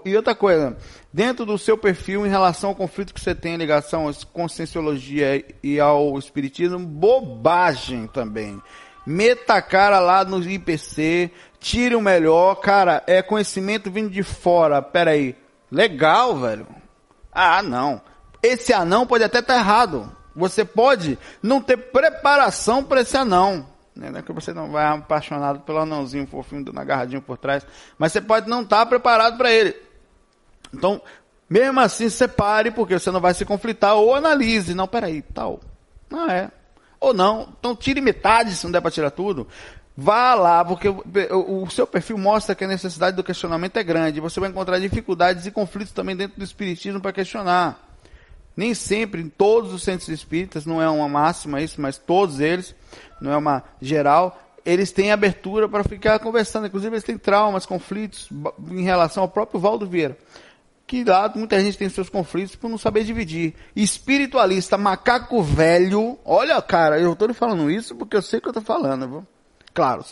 [0.04, 0.76] E outra coisa,
[1.12, 5.42] dentro do seu perfil em relação ao conflito que você tem em ligação à conscienciologia
[5.62, 8.60] e ao espiritismo, bobagem também.
[9.06, 14.82] Meta a cara lá no IPC, tire o melhor, cara, é conhecimento vindo de fora,
[14.82, 15.36] peraí
[15.76, 16.66] Legal, velho.
[17.30, 18.00] Ah, não.
[18.42, 20.10] Esse anão pode até estar tá errado.
[20.34, 23.66] Você pode não ter preparação para esse anão.
[23.94, 24.08] Né?
[24.10, 27.66] Não é que você não vai apaixonado pelo anãozinho fofinho dando agarradinho por trás.
[27.98, 29.76] Mas você pode não estar tá preparado para ele.
[30.72, 30.98] Então,
[31.48, 33.96] mesmo assim, separe, porque você não vai se conflitar.
[33.96, 34.74] Ou analise.
[34.74, 35.60] Não, peraí, tal.
[36.08, 36.50] Não é.
[36.98, 37.52] Ou não.
[37.58, 39.46] Então tire metade se não der para tirar tudo.
[39.96, 44.20] Vá lá, porque o, seu perfil mostra que a necessidade do questionamento é grande.
[44.20, 47.82] Você vai encontrar dificuldades e conflitos também dentro do espiritismo para questionar.
[48.54, 52.74] Nem sempre, em todos os centros espíritas, não é uma máxima isso, mas todos eles,
[53.20, 56.66] não é uma geral, eles têm abertura para ficar conversando.
[56.66, 58.28] Inclusive, eles têm traumas, conflitos
[58.70, 60.18] em relação ao próprio Valdo Vieira.
[60.86, 63.54] Que lá muita gente tem seus conflitos por não saber dividir.
[63.74, 66.18] Espiritualista, macaco velho.
[66.22, 69.08] Olha, cara, eu estou falando isso porque eu sei o que eu estou falando.
[69.08, 69.26] Viu?
[69.76, 70.02] Claro,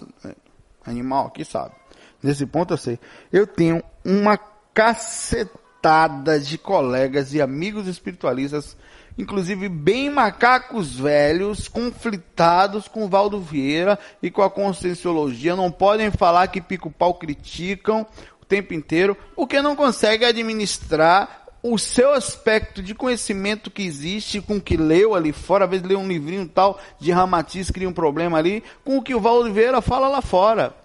[0.84, 1.74] animal aqui sabe.
[2.22, 2.98] Nesse ponto eu sei.
[3.32, 4.36] Eu tenho uma
[4.74, 8.76] cacetada de colegas e amigos espiritualistas,
[9.16, 15.56] inclusive bem macacos velhos, conflitados com Valdo Vieira e com a conscienciologia.
[15.56, 18.06] Não podem falar que pico-pau criticam
[18.42, 24.56] o tempo inteiro, porque não conseguem administrar o seu aspecto de conhecimento que existe com
[24.56, 27.92] o que leu ali fora, às vezes leu um livrinho tal de Ramatiz, cria um
[27.92, 30.76] problema ali, com o que o Valdo Oliveira fala lá fora.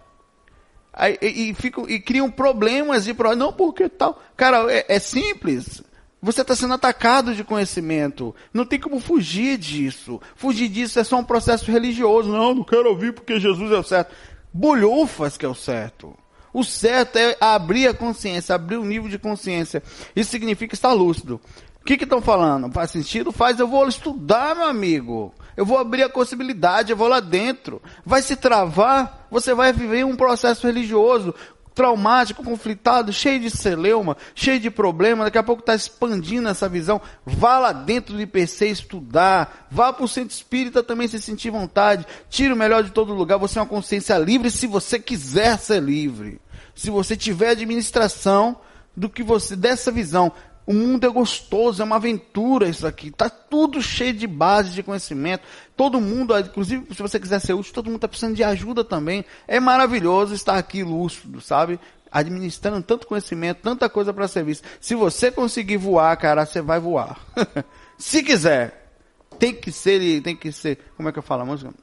[0.93, 4.23] Aí, e, e, ficam, e criam problemas de não porque tal.
[4.37, 5.83] Cara, é, é simples.
[6.21, 8.33] Você está sendo atacado de conhecimento.
[8.53, 10.21] Não tem como fugir disso.
[10.33, 12.31] Fugir disso é só um processo religioso.
[12.31, 14.15] Não, não quero ouvir porque Jesus é o certo.
[14.53, 16.17] Bolhufas que é o certo.
[16.53, 19.83] O certo é abrir a consciência, abrir o nível de consciência.
[20.15, 21.39] Isso significa estar lúcido.
[21.81, 22.71] O que estão falando?
[22.71, 23.31] Faz sentido?
[23.31, 23.59] Faz.
[23.59, 25.33] Eu vou estudar, meu amigo.
[25.55, 27.81] Eu vou abrir a possibilidade, eu vou lá dentro.
[28.05, 31.33] Vai se travar, você vai viver um processo religioso.
[31.73, 37.01] Traumático, conflitado, cheio de celeuma, cheio de problema, daqui a pouco está expandindo essa visão.
[37.25, 42.05] Vá lá dentro do IPC estudar, vá para o centro espírita também se sentir vontade,
[42.29, 45.81] tire o melhor de todo lugar, você é uma consciência livre se você quiser ser
[45.81, 46.41] livre.
[46.75, 48.57] Se você tiver administração
[48.95, 50.31] do que você, dessa visão,
[50.69, 53.07] o mundo é gostoso, é uma aventura isso aqui.
[53.07, 55.43] Está tudo cheio de base de conhecimento.
[55.75, 59.25] Todo mundo, inclusive se você quiser ser útil, todo mundo está precisando de ajuda também.
[59.47, 61.79] É maravilhoso estar aqui lúcido, sabe?
[62.11, 64.61] Administrando tanto conhecimento, tanta coisa para serviço.
[64.79, 67.19] Se você conseguir voar, cara, você vai voar.
[67.97, 68.93] se quiser.
[69.39, 71.73] Tem que ser, tem que ser, como é que eu falo a música?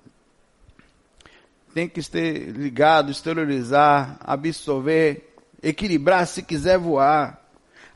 [1.75, 7.46] Tem que ser ligado, exteriorizar, absorver, equilibrar se quiser voar.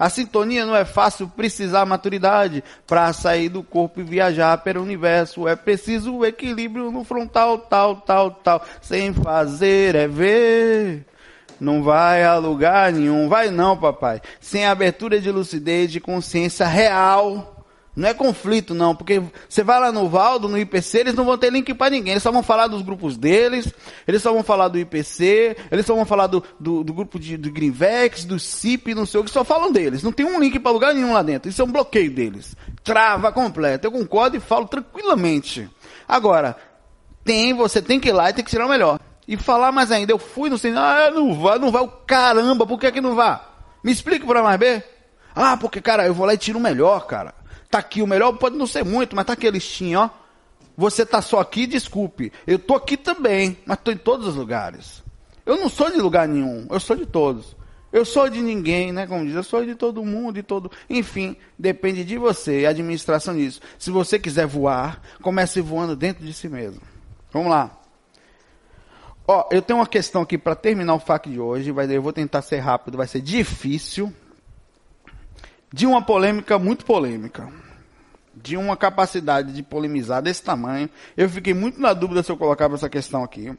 [0.00, 5.46] A sintonia não é fácil precisar maturidade para sair do corpo e viajar pelo universo.
[5.46, 8.64] É preciso o equilíbrio no frontal, tal, tal, tal.
[8.80, 11.04] Sem fazer é ver.
[11.60, 13.28] Não vai a lugar nenhum.
[13.28, 14.22] Vai não, papai.
[14.40, 17.59] Sem abertura de lucidez, de consciência real
[18.00, 21.36] não é conflito, não, porque você vai lá no Valdo, no IPC, eles não vão
[21.36, 22.12] ter link para ninguém.
[22.12, 23.70] Eles só vão falar dos grupos deles,
[24.08, 27.36] eles só vão falar do IPC, eles só vão falar do, do, do grupo de,
[27.36, 30.02] do Greenvex, do CIP, não sei o que, só falam deles.
[30.02, 31.50] Não tem um link para lugar nenhum lá dentro.
[31.50, 32.56] Isso é um bloqueio deles.
[32.82, 33.86] Trava completo.
[33.86, 35.68] Eu concordo e falo tranquilamente.
[36.08, 36.56] Agora,
[37.22, 38.98] tem, você tem que ir lá e tem que tirar o melhor.
[39.28, 42.66] E falar mais ainda, eu fui no cinema, ah, não vai, não vai, o caramba,
[42.66, 43.38] por que que não vai?
[43.84, 44.82] Me explica para mais B.
[45.34, 47.34] Ah, porque, cara, eu vou lá e tiro o melhor, cara.
[47.70, 50.10] Tá aqui o melhor, pode não ser muito, mas tá aqui a listinha, ó.
[50.76, 52.32] Você tá só aqui, desculpe.
[52.46, 55.04] Eu tô aqui também, mas tô em todos os lugares.
[55.46, 57.56] Eu não sou de lugar nenhum, eu sou de todos.
[57.92, 59.06] Eu sou de ninguém, né?
[59.06, 60.70] Como diz, eu sou de todo mundo, de todo.
[60.88, 63.60] Enfim, depende de você, a administração disso.
[63.78, 66.80] Se você quiser voar, comece voando dentro de si mesmo.
[67.32, 67.78] Vamos lá.
[69.26, 71.70] Ó, eu tenho uma questão aqui para terminar o FAQ de hoje.
[71.72, 74.12] Vai, eu vou tentar ser rápido, vai ser difícil
[75.72, 77.48] de uma polêmica muito polêmica,
[78.34, 80.90] de uma capacidade de polemizar desse tamanho.
[81.16, 83.56] Eu fiquei muito na dúvida se eu colocava essa questão aqui.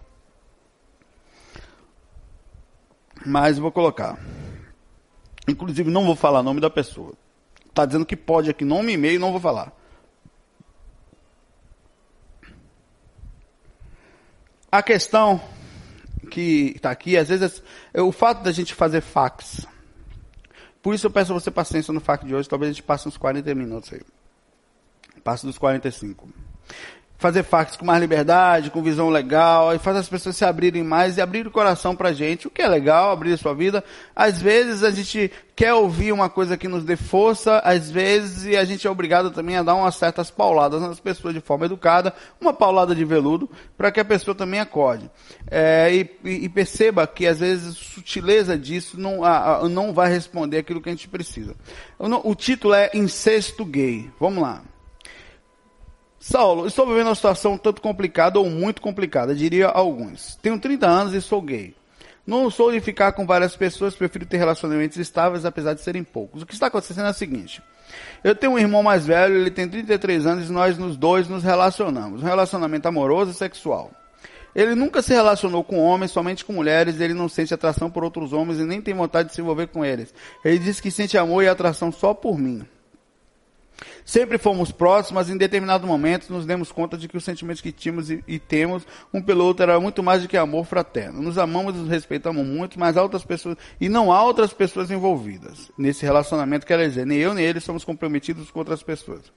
[3.26, 4.18] Mas vou colocar.
[5.47, 7.14] Inclusive, não vou falar o nome da pessoa.
[7.68, 9.72] Está dizendo que pode aqui, nome e e-mail, não vou falar.
[14.72, 15.41] A questão
[16.30, 17.62] que está aqui, às vezes,
[17.93, 19.68] é o fato da gente fazer fax
[20.82, 23.07] por isso eu peço a você paciência no FAQ de hoje, talvez a gente passe
[23.07, 24.01] uns 40 minutos aí.
[25.23, 26.27] Passe dos 45
[27.22, 31.17] fazer fax com mais liberdade, com visão legal, e faz as pessoas se abrirem mais
[31.17, 33.84] e abrir o coração pra gente, o que é legal, abrir a sua vida.
[34.15, 38.63] Às vezes a gente quer ouvir uma coisa que nos dê força, às vezes a
[38.63, 42.11] gente é obrigado também a dar umas certas pauladas nas pessoas de forma educada,
[42.41, 43.47] uma paulada de veludo,
[43.78, 45.07] para que a pessoa também acorde.
[45.45, 50.09] É, e, e, perceba que às vezes a sutileza disso não, a, a, não vai
[50.11, 51.55] responder aquilo que a gente precisa.
[51.99, 54.09] O, o título é Incesto Gay.
[54.19, 54.63] Vamos lá.
[56.24, 60.36] Saulo, estou vivendo uma situação tanto complicada ou muito complicada, diria alguns.
[60.36, 61.74] Tenho 30 anos e sou gay.
[62.28, 66.43] Não sou de ficar com várias pessoas, prefiro ter relacionamentos estáveis, apesar de serem poucos.
[66.43, 67.59] O que está acontecendo é o seguinte.
[68.24, 71.43] Eu tenho um irmão mais velho, ele tem 33 anos e nós nos dois nos
[71.43, 72.22] relacionamos.
[72.22, 73.89] Um relacionamento amoroso e sexual.
[74.53, 78.32] Ele nunca se relacionou com homens, somente com mulheres, ele não sente atração por outros
[78.32, 80.13] homens e nem tem vontade de se envolver com eles.
[80.45, 82.63] Ele diz que sente amor e atração só por mim.
[84.06, 87.72] Sempre fomos próximos, mas em determinado momento nos demos conta de que os sentimentos que
[87.72, 91.22] tínhamos e, e temos um pelo outro era muito mais do que amor fraterno.
[91.22, 94.89] Nos amamos e nos respeitamos muito, mas há outras pessoas, e não há outras pessoas
[94.91, 99.32] envolvidas nesse relacionamento, quer dizer, nem eu nem ele somos comprometidos com outras pessoas.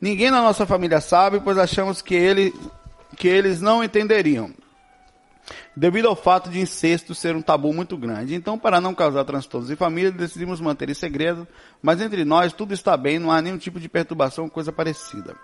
[0.00, 2.52] Ninguém na nossa família sabe, pois achamos que, ele,
[3.16, 4.50] que eles não entenderiam
[5.76, 8.34] devido ao fato de incesto ser um tabu muito grande.
[8.34, 11.46] Então, para não causar transtornos em família, decidimos manter em segredo,
[11.82, 15.34] mas entre nós tudo está bem, não há nenhum tipo de perturbação ou coisa parecida.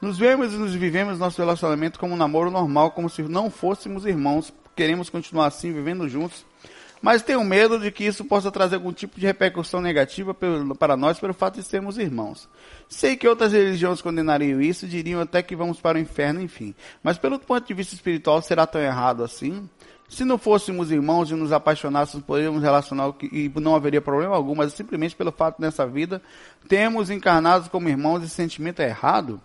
[0.00, 4.06] Nos vemos e nos vivemos nosso relacionamento como um namoro normal, como se não fôssemos
[4.06, 6.44] irmãos, queremos continuar assim, vivendo juntos,
[7.02, 10.34] mas tenho medo de que isso possa trazer algum tipo de repercussão negativa
[10.78, 12.48] para nós pelo fato de sermos irmãos.
[12.88, 16.74] Sei que outras religiões condenariam isso, diriam até que vamos para o inferno, enfim.
[17.02, 19.68] Mas pelo ponto de vista espiritual, será tão errado assim?
[20.10, 24.72] Se não fôssemos irmãos e nos apaixonássemos, poderíamos relacionar e não haveria problema algum, mas
[24.72, 26.20] simplesmente pelo fato nessa vida
[26.66, 29.40] temos encarnados como irmãos, esse sentimento é errado?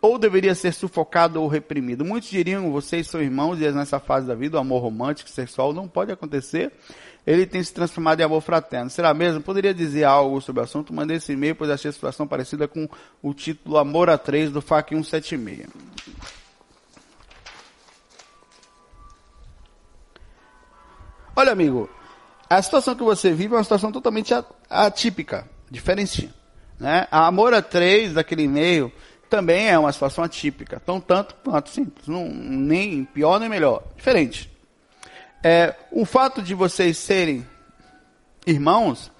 [0.00, 2.04] Ou deveria ser sufocado ou reprimido?
[2.04, 5.86] Muitos diriam, vocês são irmãos e nessa fase da vida o amor romântico, sexual não
[5.88, 6.72] pode acontecer.
[7.26, 8.90] Ele tem se transformado em amor fraterno.
[8.90, 9.40] Será mesmo?
[9.40, 10.92] Poderia dizer algo sobre o assunto?
[10.92, 12.88] Mandei esse e-mail, pois achei a situação parecida com
[13.22, 15.68] o título Amor a 3 do FAC 176.
[21.34, 21.88] Olha, amigo,
[22.50, 24.34] a situação que você vive é uma situação totalmente
[24.68, 26.32] atípica, diferente.
[26.78, 27.06] Né?
[27.10, 28.92] A Amor a 3, daquele e-mail,
[29.32, 30.78] também é uma situação atípica.
[30.78, 32.06] Tão tanto quanto simples.
[32.06, 33.82] Não, nem pior nem melhor.
[33.96, 34.52] Diferente.
[35.42, 37.46] É, o fato de vocês serem
[38.46, 39.10] irmãos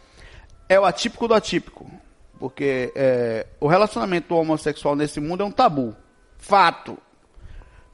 [0.69, 1.91] é o atípico do atípico.
[2.39, 5.97] Porque é, o relacionamento homossexual nesse mundo é um tabu.
[6.37, 6.99] Fato.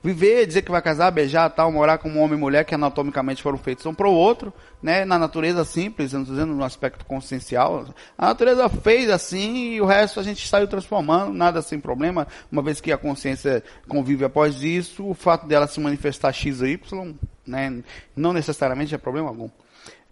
[0.01, 3.59] Viver, dizer que vai casar, beijar, tal, morar como homem e mulher que anatomicamente foram
[3.59, 5.05] feitos um para o outro, né?
[5.05, 7.87] Na natureza simples, não dizendo no aspecto consciencial.
[8.17, 12.63] A natureza fez assim e o resto a gente saiu transformando, nada sem problema, uma
[12.63, 17.83] vez que a consciência convive após isso, o fato dela se manifestar X Y, né?
[18.15, 19.51] Não necessariamente é problema algum.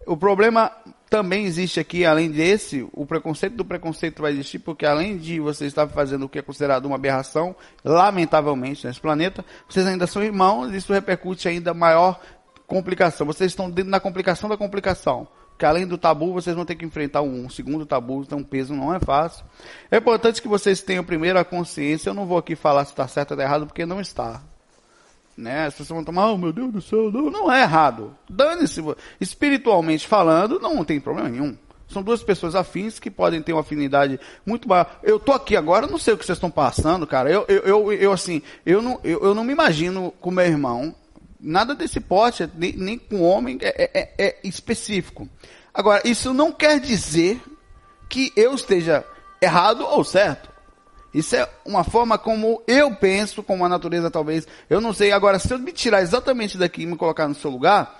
[0.05, 0.71] O problema
[1.09, 5.65] também existe aqui, além desse, o preconceito do preconceito vai existir, porque além de você
[5.65, 10.73] estar fazendo o que é considerado uma aberração, lamentavelmente, nesse planeta, vocês ainda são irmãos,
[10.73, 12.19] e isso repercute ainda maior
[12.65, 13.25] complicação.
[13.25, 15.27] Vocês estão dentro da complicação da complicação.
[15.57, 18.93] Que além do tabu, vocês vão ter que enfrentar um segundo tabu, então peso não
[18.93, 19.43] é fácil.
[19.89, 22.09] É importante que vocês tenham primeiro a consciência.
[22.09, 24.43] Eu não vou aqui falar se está certo ou errado, porque não está
[25.37, 25.67] né?
[25.67, 28.15] As pessoas vão tomar, oh meu Deus do céu, não, não é errado.
[28.27, 28.83] Dane-se.
[29.21, 31.55] Espiritualmente falando, não tem problema nenhum.
[31.87, 34.99] São duas pessoas afins que podem ter uma afinidade muito maior.
[35.01, 37.31] Eu tô aqui agora, não sei o que vocês estão passando, cara.
[37.31, 40.93] Eu, eu, eu, eu assim, eu não, eu, eu, não me imagino com meu irmão.
[41.39, 45.29] Nada desse porte, nem, nem com homem, é, é, é específico.
[45.73, 47.39] Agora, isso não quer dizer
[48.09, 49.05] que eu esteja
[49.41, 50.46] errado ou certo.
[51.17, 54.47] Isso é uma forma como eu penso, como a natureza talvez.
[54.69, 55.11] Eu não sei.
[55.11, 57.99] Agora, se eu me tirar exatamente daqui e me colocar no seu lugar,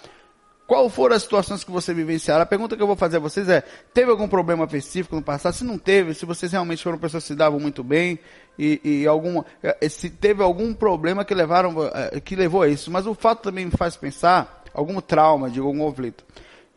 [0.68, 2.44] qual foram as situações que você vivenciaram?
[2.44, 5.54] A pergunta que eu vou fazer a vocês é: teve algum problema específico no passado?
[5.54, 8.20] Se não teve, se vocês realmente foram pessoas que se davam muito bem
[8.60, 12.92] e, e alguma, eh, se teve algum problema que levaram, eh, que levou a isso.
[12.92, 16.24] Mas o fato também me faz pensar algum trauma de algum conflito,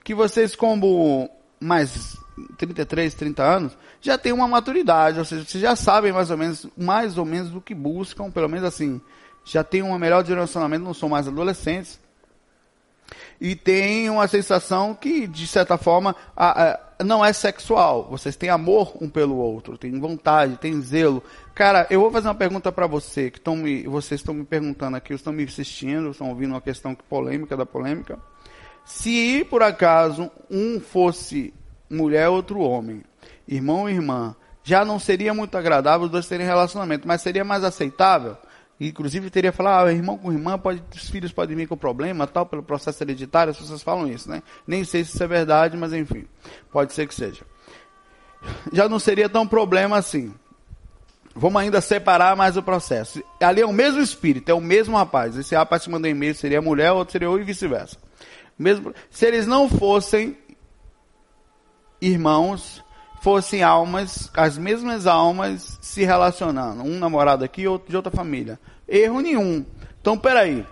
[0.02, 1.28] que vocês como
[1.60, 2.16] mais
[2.56, 6.66] 33, 30 anos, já tem uma maturidade, ou seja, vocês já sabem mais ou menos,
[6.76, 9.00] mais ou menos o que buscam, pelo menos assim,
[9.44, 11.98] já tem um melhor direcionamento, não são mais adolescentes.
[13.40, 18.06] E tem uma sensação que, de certa forma, a, a, não é sexual.
[18.10, 21.22] Vocês têm amor um pelo outro, têm vontade, têm zelo.
[21.54, 24.96] Cara, eu vou fazer uma pergunta para você, que estão me, vocês estão me perguntando
[24.96, 28.18] aqui, estão me assistindo, estão ouvindo uma questão polêmica da polêmica.
[28.84, 31.54] Se por acaso um fosse
[31.90, 33.02] mulher outro homem,
[33.46, 37.64] irmão e irmã, já não seria muito agradável os dois terem relacionamento, mas seria mais
[37.64, 38.36] aceitável.
[38.80, 42.46] Inclusive teria falar, ah, irmão com irmã, pode, os filhos podem vir com problema, tal,
[42.46, 44.42] pelo processo hereditário, as pessoas falam isso, né?
[44.66, 46.24] Nem sei se isso é verdade, mas enfim,
[46.72, 47.42] pode ser que seja.
[48.72, 50.32] Já não seria tão problema assim.
[51.34, 53.22] Vamos ainda separar mais o processo.
[53.40, 55.36] Ali é o mesmo espírito, é o mesmo rapaz.
[55.36, 57.98] Esse rapaz que mandou e-mail seria mulher, outro seria eu e vice-versa.
[58.58, 60.36] Mesmo, se eles não fossem
[62.00, 62.82] irmãos
[63.20, 66.82] fossem almas, as mesmas almas se relacionando.
[66.82, 68.58] Um namorado aqui, outro de outra família.
[68.88, 69.64] Erro nenhum.
[70.00, 70.66] Então, peraí.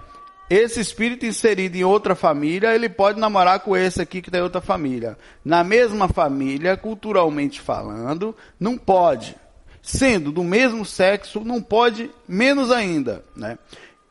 [0.51, 4.63] Esse espírito inserido em outra família, ele pode namorar com esse aqui que tem outra
[4.63, 5.19] família.
[5.45, 9.37] Na mesma família, culturalmente falando, não pode.
[9.83, 13.59] Sendo do mesmo sexo, não pode menos ainda, né?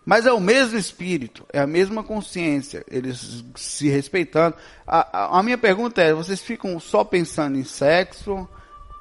[0.07, 4.55] Mas é o mesmo espírito, é a mesma consciência, eles se respeitando.
[4.87, 8.47] A, a, a minha pergunta é: vocês ficam só pensando em sexo?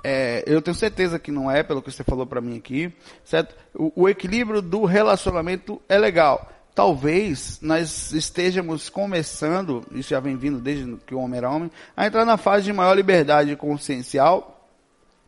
[0.03, 2.93] É, eu tenho certeza que não é, pelo que você falou para mim aqui,
[3.25, 3.55] certo?
[3.73, 6.51] O, o equilíbrio do relacionamento é legal.
[6.75, 12.05] Talvez nós estejamos começando, isso já vem vindo desde que o homem era homem, a
[12.05, 14.69] entrar na fase de maior liberdade consciencial,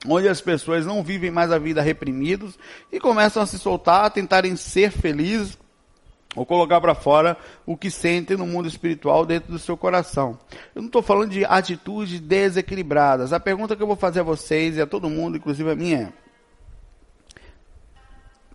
[0.05, 2.59] onde as pessoas não vivem mais a vida reprimidos
[2.91, 5.57] e começam a se soltar, a tentarem ser felizes,
[6.39, 7.37] ou colocar para fora
[7.67, 10.39] o que sente no mundo espiritual dentro do seu coração.
[10.73, 13.33] Eu não estou falando de atitudes desequilibradas.
[13.33, 15.99] A pergunta que eu vou fazer a vocês e a todo mundo, inclusive a minha,
[15.99, 16.13] é: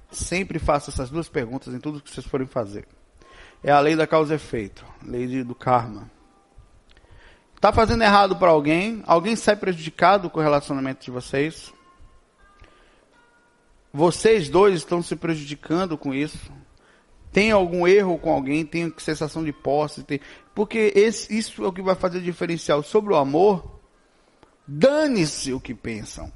[0.09, 2.87] sempre faça essas duas perguntas em tudo que vocês forem fazer.
[3.61, 6.09] É a lei da causa e efeito, lei do karma.
[7.53, 9.03] Está fazendo errado para alguém?
[9.05, 11.73] Alguém sai prejudicado com o relacionamento de vocês?
[13.91, 16.51] Vocês dois estão se prejudicando com isso?
[17.33, 20.19] Tem algum erro com alguém, tem sensação de posse, tem...
[20.53, 23.81] porque esse, isso é o que vai fazer diferencial sobre o amor.
[24.65, 26.31] Dane-se o que pensam.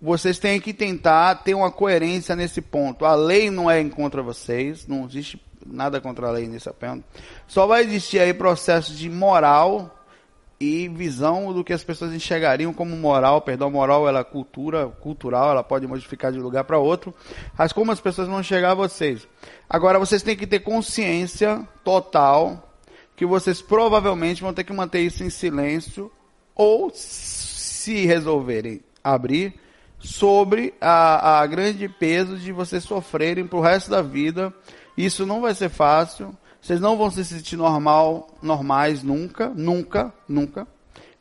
[0.00, 3.06] Vocês têm que tentar ter uma coerência nesse ponto.
[3.06, 7.02] A lei não é contra vocês, não existe nada contra a lei nesse aspecto.
[7.48, 9.95] Só vai existir aí processo de moral
[10.58, 15.50] e visão do que as pessoas enxergariam como moral, perdão, moral ela é cultura, cultural,
[15.50, 17.14] ela pode modificar de lugar para outro,
[17.56, 19.28] mas como as pessoas vão enxergar vocês.
[19.68, 22.74] Agora vocês têm que ter consciência total
[23.14, 26.10] que vocês provavelmente vão ter que manter isso em silêncio
[26.54, 29.54] ou se resolverem abrir
[29.98, 34.52] sobre a, a grande peso de vocês sofrerem pro resto da vida.
[34.96, 36.36] Isso não vai ser fácil.
[36.66, 40.66] Vocês não vão se sentir normal, normais nunca, nunca, nunca.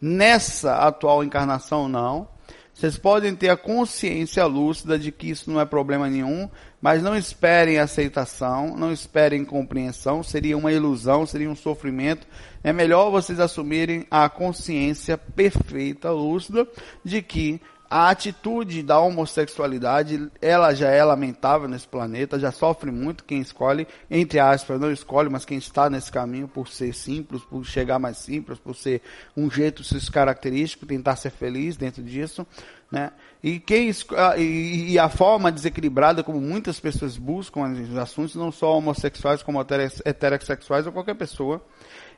[0.01, 2.27] Nessa atual encarnação não.
[2.73, 6.49] Vocês podem ter a consciência lúcida de que isso não é problema nenhum,
[6.81, 12.25] mas não esperem aceitação, não esperem compreensão, seria uma ilusão, seria um sofrimento.
[12.63, 16.67] É melhor vocês assumirem a consciência perfeita, lúcida,
[17.03, 23.23] de que a atitude da homossexualidade, ela já é lamentável nesse planeta, já sofre muito
[23.23, 27.63] quem escolhe, entre aspas, não escolhe, mas quem está nesse caminho por ser simples, por
[27.65, 29.01] chegar mais simples, por ser
[29.35, 32.45] um jeito característico, tentar ser feliz dentro disso,
[32.91, 33.11] né?
[33.43, 33.91] E quem
[34.37, 40.85] e a forma desequilibrada como muitas pessoas buscam os assuntos, não só homossexuais como heterossexuais
[40.87, 41.61] ou qualquer pessoa.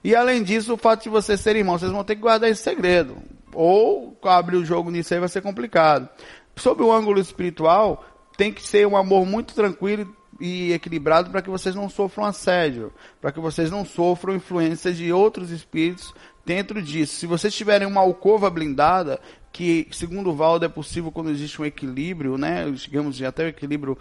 [0.04, 2.64] E além disso, o fato de vocês serem irmãos, vocês vão ter que guardar esse
[2.64, 3.18] segredo.
[3.54, 6.08] Ou abrir o jogo nisso aí vai ser complicado.
[6.56, 8.04] Sob o ângulo espiritual,
[8.38, 12.94] tem que ser um amor muito tranquilo e equilibrado para que vocês não sofram assédio,
[13.20, 16.14] para que vocês não sofram influência de outros espíritos
[16.46, 17.16] dentro disso.
[17.16, 19.20] Se vocês tiverem uma alcova blindada,
[19.58, 23.98] que segundo o Valdo é possível quando existe um equilíbrio, né, digamos até um equilíbrio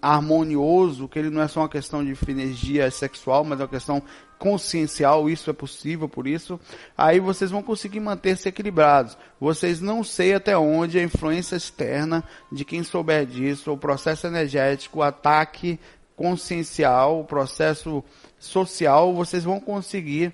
[0.00, 4.02] harmonioso, que ele não é só uma questão de energia sexual, mas é uma questão
[4.38, 6.58] consciencial, isso é possível por isso,
[6.96, 9.18] aí vocês vão conseguir manter-se equilibrados.
[9.38, 15.00] Vocês não sei até onde a influência externa de quem souber disso, o processo energético,
[15.00, 15.78] o ataque
[16.16, 18.02] consciencial, o processo
[18.38, 20.32] social, vocês vão conseguir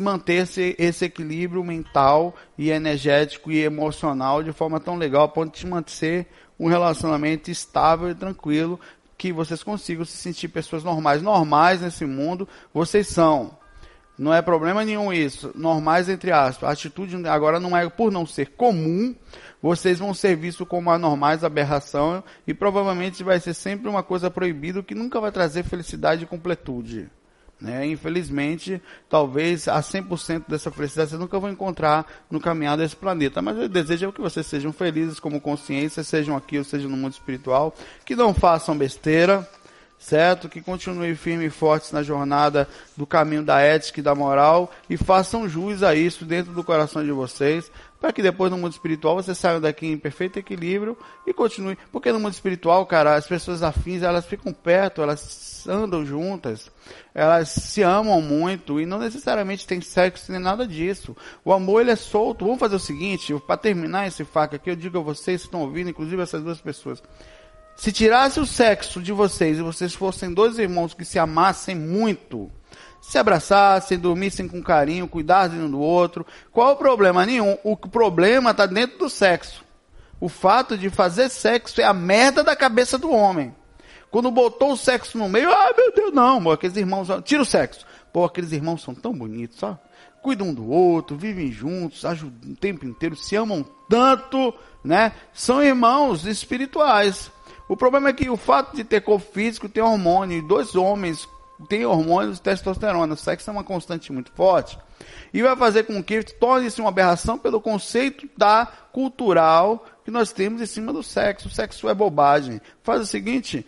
[0.00, 5.58] manter esse, esse equilíbrio mental e energético e emocional de forma tão legal a ponto
[5.58, 6.26] de manter
[6.58, 8.80] um relacionamento estável e tranquilo
[9.18, 11.22] que vocês consigam se sentir pessoas normais.
[11.22, 13.56] Normais nesse mundo, vocês são.
[14.18, 15.52] Não é problema nenhum isso.
[15.54, 16.68] Normais, entre aspas.
[16.68, 19.14] A atitude agora não é por não ser comum,
[19.62, 24.82] vocês vão ser vistos como anormais, aberração, e provavelmente vai ser sempre uma coisa proibida
[24.82, 27.08] que nunca vai trazer felicidade e completude.
[27.62, 27.86] Né?
[27.86, 33.40] Infelizmente, talvez a 100% dessa felicidade vocês nunca vão encontrar no caminhar desse planeta.
[33.40, 37.12] Mas eu desejo que vocês sejam felizes como consciência, sejam aqui ou sejam no mundo
[37.12, 37.72] espiritual,
[38.04, 39.48] que não façam besteira,
[39.96, 40.48] certo?
[40.48, 44.96] Que continuem firmes e fortes na jornada do caminho da ética e da moral e
[44.96, 47.70] façam jus a isso dentro do coração de vocês,
[48.02, 51.78] para que depois no mundo espiritual vocês saiam daqui em perfeito equilíbrio e continuem.
[51.92, 56.68] Porque no mundo espiritual, cara, as pessoas afins, elas ficam perto, elas andam juntas,
[57.14, 61.16] elas se amam muito e não necessariamente tem sexo nem nada disso.
[61.44, 62.44] O amor ele é solto.
[62.44, 65.60] Vamos fazer o seguinte, para terminar esse faca aqui, eu digo a vocês que estão
[65.60, 67.00] ouvindo, inclusive essas duas pessoas.
[67.76, 72.50] Se tirasse o sexo de vocês e vocês fossem dois irmãos que se amassem muito,
[73.02, 76.24] se abraçassem, dormissem com carinho, cuidassem um do outro.
[76.52, 77.26] Qual o problema?
[77.26, 77.58] Nenhum.
[77.64, 79.64] O problema está dentro do sexo.
[80.20, 83.52] O fato de fazer sexo é a merda da cabeça do homem.
[84.08, 87.84] Quando botou o sexo no meio, ah, meu Deus, não, aqueles irmãos, tira o sexo.
[88.12, 89.76] Pô, aqueles irmãos são tão bonitos, ó.
[90.22, 95.12] Cuidam um do outro, vivem juntos, ajudam o tempo inteiro, se amam tanto, né?
[95.34, 97.32] São irmãos espirituais.
[97.68, 101.28] O problema é que o fato de ter corpo físico, ter hormônio, e dois homens
[101.68, 103.14] tem hormônios de testosterona.
[103.14, 104.78] O sexo é uma constante muito forte.
[105.32, 110.60] E vai fazer com que torne-se uma aberração pelo conceito da cultural que nós temos
[110.60, 111.48] em cima do sexo.
[111.48, 112.60] O sexo é bobagem.
[112.82, 113.66] Faz o seguinte,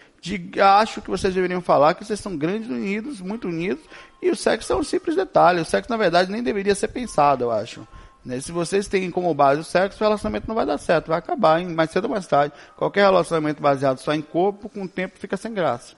[0.62, 3.84] acho que vocês deveriam falar que vocês são grandes unidos, muito unidos,
[4.22, 5.60] e o sexo é um simples detalhe.
[5.60, 7.86] O sexo, na verdade, nem deveria ser pensado, eu acho.
[8.24, 8.40] Né?
[8.40, 11.60] Se vocês têm como base o sexo, o relacionamento não vai dar certo, vai acabar
[11.60, 11.68] hein?
[11.68, 12.54] mais cedo ou mais tarde.
[12.76, 15.94] Qualquer relacionamento baseado só em corpo, com o tempo fica sem graça.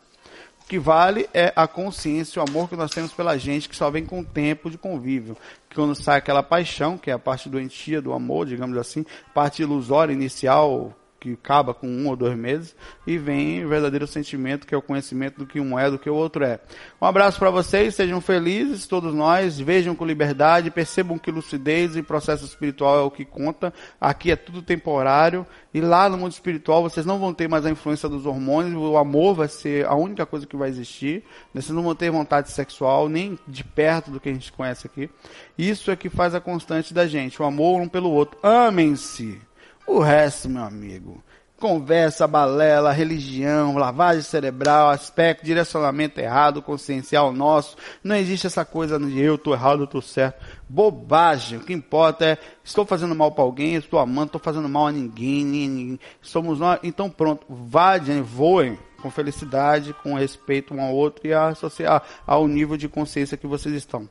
[0.67, 3.89] O que vale é a consciência, o amor que nós temos pela gente, que só
[3.89, 5.37] vem com o tempo de convívio.
[5.73, 10.13] Quando sai aquela paixão, que é a parte doentia do amor, digamos assim, parte ilusória
[10.13, 10.93] inicial,
[11.27, 14.83] que acaba com um ou dois meses, e vem o verdadeiro sentimento, que é o
[14.83, 16.61] conhecimento do que um é, do que o outro é.
[17.01, 22.03] Um abraço para vocês, sejam felizes, todos nós, vejam com liberdade, percebam que lucidez e
[22.03, 26.83] processo espiritual é o que conta, aqui é tudo temporário, e lá no mundo espiritual
[26.83, 30.25] vocês não vão ter mais a influência dos hormônios, o amor vai ser a única
[30.25, 34.29] coisa que vai existir, vocês não vão ter vontade sexual, nem de perto do que
[34.29, 35.11] a gente conhece aqui.
[35.59, 38.39] Isso é que faz a constante da gente, o amor um pelo outro.
[38.43, 39.41] Amem-se!
[39.87, 41.23] O resto, meu amigo,
[41.59, 47.77] conversa, balela, religião, lavagem cerebral, aspecto, direcionamento errado, consciencial nosso.
[48.03, 50.45] Não existe essa coisa de eu estou errado, eu estou certo.
[50.69, 51.59] Bobagem.
[51.59, 54.93] O que importa é estou fazendo mal para alguém, estou amando, estou fazendo mal a
[54.93, 56.01] ninguém, ninguém.
[56.21, 56.79] Somos nós.
[56.83, 62.77] Então pronto, vadem, voem com felicidade, com respeito um ao outro e associar ao nível
[62.77, 64.09] de consciência que vocês estão.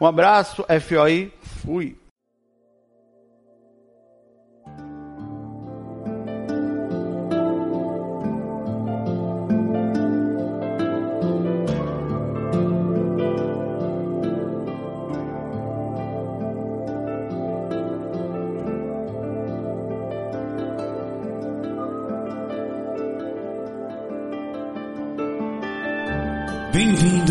[0.00, 1.96] Um abraço, FOI, fui.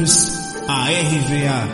[0.07, 0.37] Bem-vindos
[0.69, 1.67] à RVA,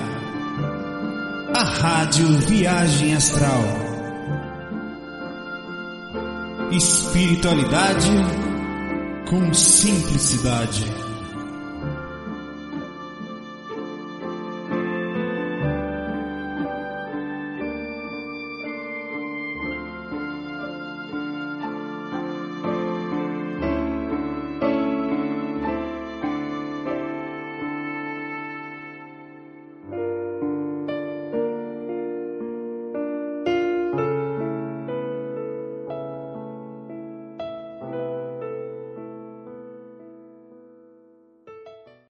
[1.56, 3.62] a Rádio Viagem Astral.
[6.72, 8.10] Espiritualidade
[9.30, 11.03] com simplicidade.